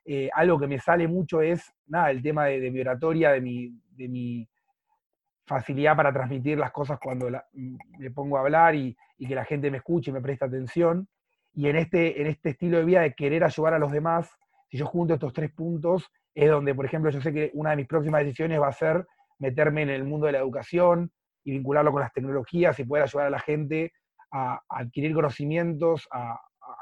Eh, 0.05 0.29
algo 0.33 0.59
que 0.59 0.67
me 0.67 0.79
sale 0.79 1.09
mucho 1.09 1.41
es, 1.41 1.73
nada, 1.87 2.11
el 2.11 2.23
tema 2.23 2.45
de, 2.47 2.61
de 2.61 2.71
mi 2.71 2.81
oratoria, 2.81 3.33
de 3.33 3.41
mi, 3.41 3.81
de 3.97 4.09
mi 4.09 4.49
facilidad 5.47 5.97
para 5.97 6.13
transmitir 6.13 6.59
las 6.59 6.73
cosas 6.73 6.99
cuando 6.99 7.29
me 7.53 8.11
pongo 8.11 8.37
a 8.37 8.41
hablar 8.41 8.75
y, 8.75 8.97
que 9.19 9.35
la 9.35 9.45
gente 9.45 9.71
me 9.71 9.79
escuche 9.79 10.11
y 10.11 10.15
me 10.15 10.21
presta 10.21 10.47
atención. 10.47 11.09
Y 11.55 11.69
en 11.69 11.77
este, 11.77 12.21
en 12.21 12.27
este 12.27 12.51
estilo 12.51 12.79
de 12.79 12.85
vida 12.85 13.01
de 13.01 13.15
querer 13.15 13.45
ayudar 13.45 13.75
a 13.75 13.79
los 13.79 13.91
demás, 13.91 14.29
si 14.69 14.77
yo 14.77 14.87
junto 14.87 15.15
estos 15.15 15.33
tres 15.33 15.51
puntos, 15.53 16.11
es 16.35 16.51
donde, 16.51 16.75
por 16.75 16.85
ejemplo, 16.85 17.11
yo 17.11 17.21
sé 17.21 17.33
que 17.33 17.51
una 17.55 17.71
de 17.71 17.77
mis 17.77 17.87
próximas 17.87 18.23
decisiones 18.23 18.61
va 18.61 18.69
a 18.69 18.73
ser 18.73 19.07
meterme 19.39 19.83
en 19.83 19.91
el 19.91 20.05
mundo 20.05 20.27
de 20.27 20.33
la 20.33 20.39
educación 20.39 21.11
y 21.45 21.53
vincularlo 21.53 21.93
con 21.93 22.01
las 22.01 22.13
tecnologías 22.13 22.79
y 22.79 22.85
poder 22.85 23.05
ayudar 23.05 23.27
a 23.27 23.31
la 23.31 23.39
gente 23.39 23.93
a, 24.33 24.61
adquirir 24.69 25.15
conocimientos, 25.15 26.09
a, 26.11 26.41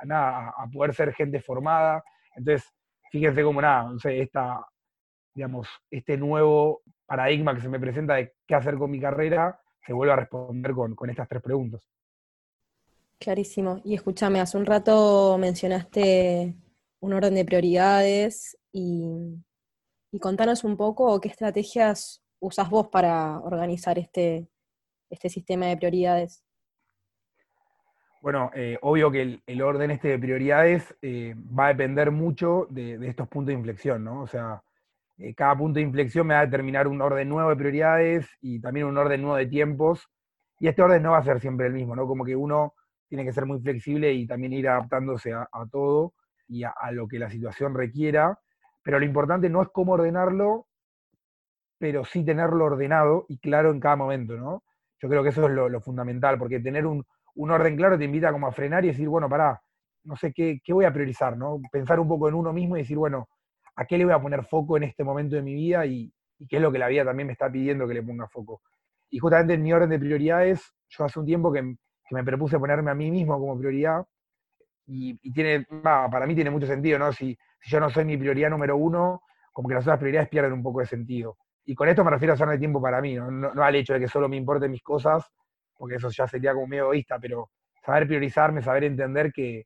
a, 0.09 0.67
poder 0.73 0.95
ser 0.95 1.13
gente 1.13 1.41
formada. 1.41 2.03
Entonces, 2.37 2.71
fíjense 3.11 3.43
cómo 3.43 3.61
nada, 3.61 3.91
no 3.91 3.99
sé, 3.99 4.21
esta, 4.21 4.65
digamos, 5.35 5.69
este 5.91 6.17
nuevo 6.17 6.83
paradigma 7.07 7.55
que 7.55 7.61
se 7.61 7.69
me 7.69 7.81
presenta 7.81 8.15
de 8.15 8.33
qué 8.47 8.55
hacer 8.55 8.77
con 8.77 8.91
mi 8.91 9.01
carrera, 9.01 9.61
se 9.85 9.93
vuelve 9.93 10.13
a 10.13 10.17
responder 10.17 10.73
con, 10.73 11.11
estas 11.11 11.29
tres 11.29 11.43
preguntas. 11.43 11.87
Clarísimo. 13.19 13.81
Y 13.85 13.95
escúchame, 13.95 14.41
hace 14.41 14.57
un 14.57 14.67
rato 14.67 15.37
mencionaste 15.39 16.55
un 17.03 17.13
orden 17.13 17.35
de 17.35 17.45
prioridades 17.45 18.57
y, 18.73 19.43
contanos 20.21 20.63
un 20.63 20.77
poco 20.77 21.21
qué 21.21 21.29
estrategias 21.29 22.23
usas 22.39 22.69
vos 22.69 22.89
para 22.89 23.39
organizar 23.41 23.99
este, 23.99 24.47
este 25.11 25.29
sistema 25.29 25.67
de 25.67 25.77
prioridades. 25.77 26.45
Bueno, 28.21 28.51
eh, 28.55 28.79
obvio 28.83 29.11
que 29.11 29.41
el, 29.45 29.63
orden 29.63 29.91
este 29.91 30.09
de 30.09 30.19
prioridades 30.19 30.95
eh, 31.03 31.35
va 31.59 31.67
a 31.67 31.69
depender 31.69 32.11
mucho 32.11 32.67
de, 32.71 32.99
de, 32.99 33.09
estos 33.09 33.27
puntos 33.27 33.49
de 33.49 33.55
inflexión, 33.55 34.05
¿no? 34.05 34.23
O 34.23 34.27
sea, 34.27 34.63
eh, 35.19 35.35
cada 35.35 35.57
punto 35.57 35.79
de 35.79 35.85
inflexión 35.85 36.27
me 36.27 36.35
va 36.35 36.41
a 36.41 36.47
determinar 36.47 36.87
un 36.89 37.01
orden 37.01 37.29
nuevo 37.29 37.51
de 37.51 37.57
prioridades 37.57 38.29
y 38.41 38.61
también 38.61 38.87
un 38.87 38.97
orden 38.97 39.23
nuevo 39.23 39.37
de 39.37 39.47
tiempos. 39.47 40.09
Y 40.59 40.69
este 40.69 40.83
orden 40.83 41.03
no 41.03 41.13
va 41.13 41.19
a 41.19 41.25
ser 41.25 41.41
siempre 41.41 41.67
el 41.67 41.73
mismo, 41.73 41.97
¿no? 41.97 42.07
Como 42.07 42.25
que 42.25 42.37
uno 42.37 42.75
tiene 43.09 43.25
que 43.25 43.33
ser 43.33 43.47
muy 43.47 43.61
flexible 43.61 44.13
y 44.13 44.27
también 44.27 44.53
ir 44.53 44.69
adaptándose 44.69 45.33
a, 45.33 45.49
todo 45.71 46.15
y 46.53 46.65
a, 46.65 46.75
lo 46.93 47.09
que 47.09 47.19
la 47.19 47.31
situación 47.31 47.75
requiera. 47.75 48.39
Pero 48.83 48.99
lo 48.99 49.07
importante 49.07 49.49
no 49.49 49.63
es 49.63 49.69
cómo 49.73 49.93
ordenarlo, 49.93 50.67
pero 51.79 52.05
sí 52.05 52.25
tenerlo 52.25 52.67
ordenado 52.67 53.25
y 53.29 53.39
claro 53.39 53.71
en 53.71 53.81
cada 53.81 53.97
momento, 53.97 54.37
¿no? 54.37 54.63
Yo 55.01 55.09
creo 55.09 55.23
que 55.23 55.31
eso 55.31 55.47
es 55.47 55.53
lo, 55.53 55.81
fundamental, 55.81 56.39
porque 56.39 56.61
tener 56.61 56.87
un, 56.87 57.05
orden 57.35 57.77
claro 57.77 57.99
te 57.99 58.05
invita 58.05 58.31
como 58.31 58.47
a 58.47 58.53
frenar 58.53 58.85
y 58.85 58.89
decir, 58.89 59.09
bueno, 59.09 59.29
pará, 59.29 59.61
no 60.05 60.15
sé 60.15 60.33
qué, 60.33 60.61
qué 60.63 60.73
voy 60.73 60.85
a 60.85 60.93
priorizar, 60.93 61.37
¿no? 61.37 61.61
Pensar 61.73 61.99
un 61.99 62.07
poco 62.07 62.29
en 62.29 62.35
uno 62.35 62.53
mismo 62.53 62.77
y 62.77 62.81
decir, 62.81 62.99
bueno, 62.99 63.29
a 63.77 63.87
qué 63.87 63.97
le 63.97 64.05
voy 64.05 64.15
a 64.15 64.21
poner 64.21 64.45
foco 64.45 64.77
en 64.77 64.85
este 64.85 65.03
momento 65.03 65.37
de 65.37 65.43
mi 65.43 65.55
vida 65.55 65.87
y, 65.87 66.13
qué 66.49 66.57
es 66.57 66.63
lo 66.63 66.73
que 66.73 66.79
la 66.79 66.89
vida 66.89 67.05
también 67.05 67.29
me 67.29 67.33
está 67.33 67.51
pidiendo 67.51 67.87
que 67.87 67.95
le 67.95 68.03
ponga 68.03 68.29
foco. 68.29 68.61
Y 69.11 69.19
justamente 69.19 69.55
en 69.55 69.63
mi 69.63 69.73
orden 69.73 69.91
de 69.91 69.99
prioridades, 69.99 70.75
yo 70.89 71.05
hace 71.05 71.21
un 71.21 71.27
tiempo 71.27 71.53
que, 71.53 71.77
me 72.11 72.25
propuse 72.25 72.59
ponerme 72.59 72.91
a 72.91 72.95
mí 72.95 73.11
mismo 73.11 73.39
como 73.39 73.59
prioridad 73.59 74.05
y, 74.87 75.17
tiene, 75.33 75.67
para 75.83 76.27
mí 76.27 76.35
tiene 76.35 76.51
mucho 76.51 76.67
sentido, 76.67 76.99
¿no? 76.99 77.13
Si, 77.13 77.37
yo 77.65 77.81
no 77.81 77.91
soy 77.91 78.05
mi 78.05 78.17
prioridad 78.17 78.51
número 78.51 78.77
uno, 78.77 79.23
como 79.53 79.69
que 79.69 79.75
las 79.75 79.85
otras 79.85 79.99
prioridades 79.99 80.29
pierden 80.29 80.53
un 80.53 80.63
poco 80.63 80.81
de 80.81 80.87
sentido. 80.87 81.37
Y 81.65 81.75
con 81.75 81.89
esto 81.89 82.05
me 82.05 82.11
refiero 82.11 82.33
a 82.33 82.35
hacerme 82.35 82.59
tiempo 82.59 82.83
para 82.83 83.01
mí, 83.01 83.15
¿no? 83.15 83.31
No, 83.31 83.63
al 83.63 83.75
hecho 83.77 83.95
de 83.95 84.01
que 84.01 84.09
solo 84.09 84.29
me 84.29 84.37
importen 84.37 84.71
mis 84.71 84.83
cosas, 84.83 85.31
porque 85.77 85.97
eso 85.97 86.11
ya 86.11 86.27
sería 86.27 86.53
como 86.53 86.67
medio 86.67 86.85
egoísta, 86.85 87.19
pero 87.21 87.51
saber 87.85 88.07
priorizarme, 88.07 88.63
saber 88.63 88.85
entender 88.85 89.33
que, 89.33 89.65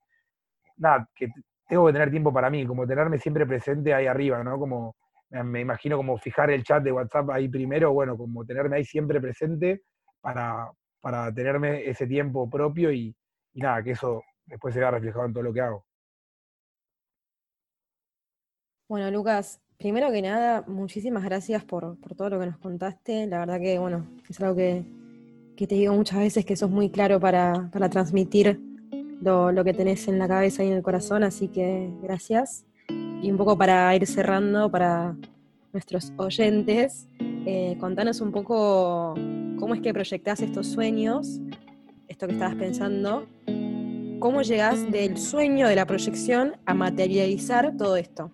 nada, 0.77 1.09
que 1.15 1.29
tengo 1.67 1.87
que 1.87 1.93
tener 1.93 2.11
tiempo 2.11 2.33
para 2.33 2.51
mí, 2.51 2.67
como 2.67 2.87
tenerme 2.87 3.19
siempre 3.19 3.47
presente 3.47 3.95
ahí 3.95 4.07
arriba, 4.07 4.43
¿no? 4.45 4.59
Como 4.59 4.97
me 5.31 5.61
imagino 5.61 5.97
como 5.97 6.17
fijar 6.19 6.51
el 6.51 6.63
chat 6.63 6.83
de 6.83 6.93
WhatsApp 6.93 7.31
ahí 7.31 7.49
primero, 7.49 7.93
bueno, 7.93 8.17
como 8.17 8.45
tenerme 8.45 8.77
ahí 8.77 8.85
siempre 8.85 9.21
presente 9.21 9.83
para, 10.21 10.71
para 11.01 11.33
tenerme 11.33 11.89
ese 11.89 12.07
tiempo 12.07 12.49
propio 12.49 12.93
y, 12.93 13.15
nada, 13.55 13.83
que 13.83 13.93
eso 13.93 14.23
después 14.47 14.75
se 14.75 14.81
vea 14.81 14.91
reflejado 14.91 15.27
en 15.27 15.33
todo 15.33 15.43
lo 15.43 15.53
que 15.53 15.61
hago. 15.61 15.85
Bueno, 18.89 19.11
Lucas, 19.11 19.61
primero 19.79 20.11
que 20.13 20.23
nada, 20.23 20.63
muchísimas 20.67 21.25
gracias 21.25 21.65
por, 21.65 21.97
todo 22.17 22.31
lo 22.31 22.41
que 22.41 22.47
nos 22.47 22.59
contaste. 22.59 23.27
La 23.27 23.41
verdad 23.41 23.61
que, 23.61 23.79
bueno, 23.79 24.07
es 24.29 24.41
algo 24.41 24.55
que, 24.55 24.85
te 25.57 25.75
digo 25.75 25.95
muchas 25.95 26.19
veces 26.21 26.45
que 26.45 26.55
sos 26.55 26.71
muy 26.71 26.91
claro 26.91 27.19
para, 27.19 27.69
para 27.73 27.89
transmitir 27.89 28.61
lo, 29.21 29.65
que 29.65 29.75
tenés 29.75 30.07
en 30.09 30.19
la 30.19 30.29
cabeza 30.29 30.63
y 30.63 30.69
en 30.69 30.75
el 30.75 30.83
corazón, 30.83 31.25
así 31.25 31.49
que 31.49 31.91
gracias. 32.03 32.65
Y 32.89 33.31
un 33.31 33.37
poco 33.37 33.57
para 33.57 33.95
ir 33.97 34.07
cerrando 34.07 34.71
para 34.71 35.17
nuestros 35.73 36.13
oyentes, 36.17 37.09
eh, 37.19 37.77
contanos 37.81 38.21
un 38.21 38.31
poco 38.31 39.15
cómo 39.59 39.75
es 39.75 39.81
que 39.81 39.93
proyectás 39.93 40.41
estos 40.41 40.69
sueños, 40.69 41.41
esto 42.09 42.27
que 42.27 42.35
estabas 42.35 42.55
pensando, 42.55 43.27
cómo 44.27 44.43
llegás 44.43 44.91
del 44.91 45.19
sueño, 45.19 45.69
de 45.69 45.77
la 45.77 45.87
proyección, 45.87 46.55
a 46.67 46.75
materializar 46.75 47.77
todo 47.77 47.97
esto. 47.97 48.33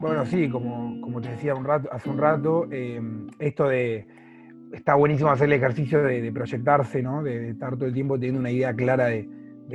Bueno, 0.00 0.24
sí, 0.24 0.48
como, 0.48 0.98
como 1.02 1.20
te 1.20 1.28
decía 1.28 1.54
un 1.54 1.70
hace 1.70 2.08
un 2.08 2.16
rato, 2.16 2.66
eh, 2.70 2.98
esto 3.40 3.68
de 3.68 4.06
está 4.72 4.94
buenísimo 4.94 5.28
hacer 5.28 5.48
el 5.48 5.52
ejercicio 5.52 6.02
de, 6.02 6.32
proyectarse, 6.32 7.02
¿no? 7.02 7.22
De, 7.22 7.50
estar 7.50 7.76
todo 7.76 7.84
el 7.84 7.92
tiempo 7.92 8.14
teniendo 8.14 8.40
una 8.40 8.50
idea 8.50 8.72
clara 8.72 9.08
de, 9.08 9.28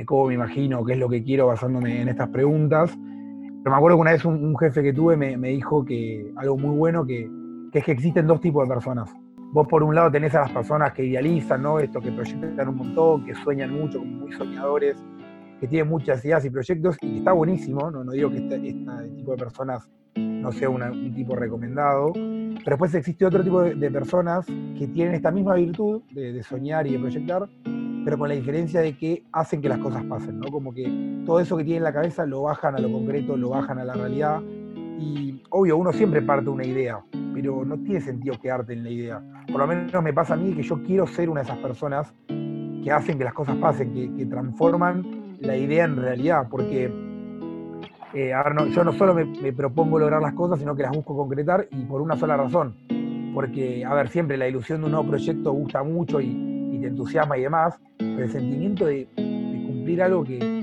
cómo 0.04 0.26
me 0.26 0.34
imagino, 0.34 0.84
qué 0.84 0.94
es 0.94 0.98
lo 0.98 1.08
que 1.08 1.22
quiero 1.22 1.46
basándome 1.46 2.02
en 2.02 2.08
estas 2.08 2.30
preguntas. 2.30 2.98
Pero 2.98 3.70
me 3.70 3.76
acuerdo 3.76 3.96
que 3.98 4.00
una 4.00 4.10
vez 4.10 4.24
un, 4.24 4.58
jefe 4.58 4.82
que 4.82 4.92
tuve 4.92 5.16
me, 5.16 5.50
dijo 5.50 5.84
que 5.84 6.32
algo 6.34 6.58
muy 6.58 6.76
bueno, 6.76 7.06
que, 7.06 7.30
es 7.72 7.84
que 7.84 7.92
existen 7.92 8.26
dos 8.26 8.40
tipos 8.40 8.68
de 8.68 8.74
personas. 8.74 9.08
Vos 9.54 9.68
por 9.68 9.84
un 9.84 9.94
lado 9.94 10.10
tenés 10.10 10.34
a 10.34 10.40
las 10.40 10.50
personas 10.50 10.92
que 10.92 11.04
idealizan, 11.04 11.62
¿no? 11.62 11.78
Esto 11.78 12.00
que 12.00 12.10
proyectan 12.10 12.68
un 12.68 12.74
montón, 12.74 13.24
que 13.24 13.36
sueñan 13.36 13.72
mucho, 13.72 14.00
como 14.00 14.10
muy 14.10 14.32
soñadores, 14.32 14.96
que 15.60 15.68
tiene 15.68 15.84
muchas 15.84 16.24
ideas 16.24 16.44
y 16.44 16.50
proyectos 16.50 16.96
y 17.00 17.12
que 17.12 17.18
está 17.18 17.30
buenísimo, 17.30 17.88
no, 17.88 18.02
no 18.02 18.10
digo 18.10 18.30
que 18.30 18.38
este, 18.38 18.56
este, 18.56 19.10
tipo 19.14 19.30
de 19.30 19.36
personas 19.36 19.88
no 20.16 20.50
sea 20.50 20.68
un 20.68 21.14
tipo 21.14 21.36
recomendado, 21.36 22.12
pero 22.14 22.70
después 22.70 22.96
existe 22.96 23.24
otro 23.24 23.44
tipo 23.44 23.62
de, 23.62 23.90
personas 23.92 24.44
que 24.44 24.88
tienen 24.88 25.14
esta 25.14 25.30
misma 25.30 25.54
virtud 25.54 26.02
de, 26.10 26.42
soñar 26.42 26.88
y 26.88 26.94
de 26.94 26.98
proyectar, 26.98 27.48
pero 28.04 28.18
con 28.18 28.30
la 28.30 28.34
diferencia 28.34 28.80
de 28.80 28.98
que 28.98 29.22
hacen 29.30 29.62
que 29.62 29.68
las 29.68 29.78
cosas 29.78 30.02
pasen, 30.02 30.40
¿no? 30.40 30.50
Como 30.50 30.74
que 30.74 31.22
todo 31.24 31.38
eso 31.38 31.56
que 31.56 31.62
tienen 31.62 31.82
en 31.82 31.84
la 31.84 31.92
cabeza 31.92 32.26
lo 32.26 32.42
bajan 32.42 32.74
a 32.74 32.80
lo 32.80 32.90
concreto, 32.90 33.36
lo 33.36 33.50
bajan 33.50 33.78
a 33.78 33.84
la 33.84 33.94
realidad. 33.94 34.42
Y 34.98 35.42
obvio, 35.50 35.76
uno 35.76 35.92
siempre 35.92 36.22
parte 36.22 36.44
de 36.44 36.50
una 36.50 36.64
idea, 36.64 37.00
pero 37.34 37.64
no 37.64 37.76
tiene 37.78 38.00
sentido 38.00 38.38
quedarte 38.40 38.72
en 38.72 38.84
la 38.84 38.90
idea. 38.90 39.22
Por 39.50 39.60
lo 39.60 39.66
menos 39.66 40.02
me 40.02 40.12
pasa 40.12 40.34
a 40.34 40.36
mí 40.36 40.52
que 40.54 40.62
yo 40.62 40.82
quiero 40.82 41.06
ser 41.06 41.28
una 41.28 41.40
de 41.40 41.46
esas 41.46 41.58
personas 41.58 42.14
que 42.84 42.92
hacen 42.92 43.18
que 43.18 43.24
las 43.24 43.32
cosas 43.32 43.56
pasen, 43.56 44.16
que, 44.16 44.26
transforman 44.26 45.36
la 45.40 45.56
idea 45.56 45.84
en 45.84 45.96
realidad, 45.96 46.46
porque 46.50 46.92
eh, 48.12 48.32
yo 48.70 48.84
no 48.84 48.92
solo 48.92 49.14
me, 49.14 49.52
propongo 49.52 49.98
lograr 49.98 50.20
las 50.20 50.34
cosas, 50.34 50.58
sino 50.58 50.76
que 50.76 50.82
las 50.82 50.92
busco 50.92 51.16
concretar 51.16 51.66
y 51.70 51.82
por 51.84 52.02
una 52.02 52.16
sola 52.16 52.36
razón. 52.36 52.76
Porque, 53.34 53.84
a 53.84 53.94
ver, 53.94 54.08
siempre 54.08 54.36
la 54.36 54.46
ilusión 54.46 54.80
de 54.80 54.86
un 54.86 54.92
nuevo 54.92 55.08
proyecto 55.08 55.52
gusta 55.52 55.82
mucho 55.82 56.20
y, 56.20 56.52
te 56.80 56.88
entusiasma 56.88 57.38
y 57.38 57.42
demás, 57.42 57.80
pero 57.96 58.24
el 58.24 58.30
sentimiento 58.30 58.84
de, 58.84 59.08
cumplir 59.16 60.02
algo 60.02 60.22
que, 60.22 60.53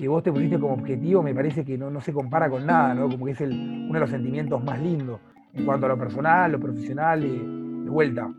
que 0.00 0.08
vos 0.08 0.22
te 0.22 0.32
pusiste 0.32 0.58
como 0.58 0.74
objetivo 0.74 1.22
me 1.22 1.34
parece 1.34 1.64
que 1.64 1.76
no, 1.76 2.00
se 2.00 2.12
compara 2.12 2.48
con 2.48 2.64
nada, 2.64 2.94
¿no? 2.94 3.08
Como 3.08 3.26
que 3.26 3.32
es 3.32 3.40
uno 3.42 3.92
de 3.92 4.00
los 4.00 4.10
sentimientos 4.10 4.64
más 4.64 4.80
lindos 4.80 5.20
en 5.52 5.66
cuanto 5.66 5.86
a 5.86 5.90
lo 5.90 5.98
personal, 5.98 6.52
lo 6.52 6.58
profesional, 6.58 7.20
de 7.20 7.90
vuelta 7.90 8.30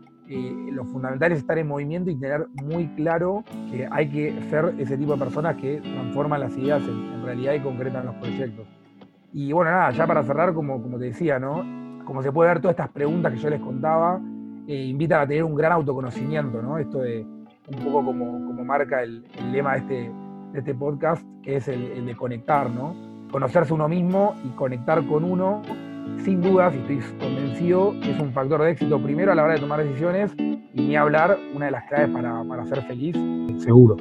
lo 0.72 0.84
fundamental 0.86 1.32
es 1.32 1.38
estar 1.38 1.58
en 1.58 1.68
movimiento 1.68 2.10
y 2.10 2.16
tener 2.16 2.46
muy 2.64 2.86
claro 2.94 3.44
que 3.70 3.86
hay 3.90 4.08
que 4.08 4.40
ser 4.48 4.74
ese 4.78 4.96
tipo 4.96 5.12
de 5.12 5.18
personas 5.18 5.56
que 5.56 5.80
transforman 5.80 6.40
las 6.40 6.56
ideas 6.56 6.82
en, 6.82 7.22
realidad 7.22 7.54
y 7.54 7.60
concretan 7.60 8.06
los 8.06 8.14
proyectos. 8.16 8.66
Y 9.32 9.52
bueno, 9.52 9.70
nada, 9.70 9.90
ya 9.92 10.06
para 10.06 10.22
cerrar, 10.22 10.52
como, 10.54 10.82
como 10.82 10.98
te 10.98 11.06
decía, 11.06 11.38
¿no? 11.38 11.64
Como 12.04 12.22
se 12.22 12.32
puede 12.32 12.50
ver, 12.50 12.60
todas 12.60 12.74
estas 12.74 12.88
preguntas 12.88 13.32
que 13.32 13.38
yo 13.38 13.50
les 13.50 13.60
contaba 13.60 14.20
eh, 14.66 14.86
invitan 14.86 15.20
a 15.20 15.26
tener 15.26 15.44
un 15.44 15.54
gran 15.54 15.72
autoconocimiento, 15.72 16.60
¿no? 16.60 16.78
Esto 16.78 16.98
de 16.98 17.24
un 17.68 17.84
poco 17.84 18.04
como, 18.04 18.44
como 18.46 18.64
marca 18.64 19.02
el, 19.02 19.24
lema 19.52 19.74
de 19.74 19.78
este, 19.78 20.12
de 20.52 20.60
este 20.60 20.74
podcast, 20.74 21.26
que 21.42 21.56
es 21.56 21.68
el, 21.68 22.04
de 22.04 22.16
conectar, 22.16 22.70
¿no? 22.70 22.94
Conocerse 23.30 23.72
uno 23.72 23.88
mismo 23.88 24.34
y 24.44 24.48
conectar 24.50 25.04
con 25.06 25.24
uno 25.24 25.62
sin 26.24 26.42
dudas, 26.42 26.74
y 26.74 26.78
estoy 26.78 27.18
convencido, 27.18 27.94
es 28.02 28.18
un 28.20 28.32
factor 28.32 28.60
de 28.62 28.72
éxito 28.72 29.02
primero 29.02 29.32
a 29.32 29.34
la 29.34 29.44
hora 29.44 29.54
de 29.54 29.60
tomar 29.60 29.82
decisiones 29.82 30.32
y 30.36 30.62
ni 30.74 30.96
hablar, 30.96 31.38
una 31.54 31.66
de 31.66 31.72
las 31.72 31.84
claves 31.84 32.10
para, 32.10 32.44
para 32.44 32.66
ser 32.66 32.82
feliz, 32.82 33.16
seguro. 33.62 33.96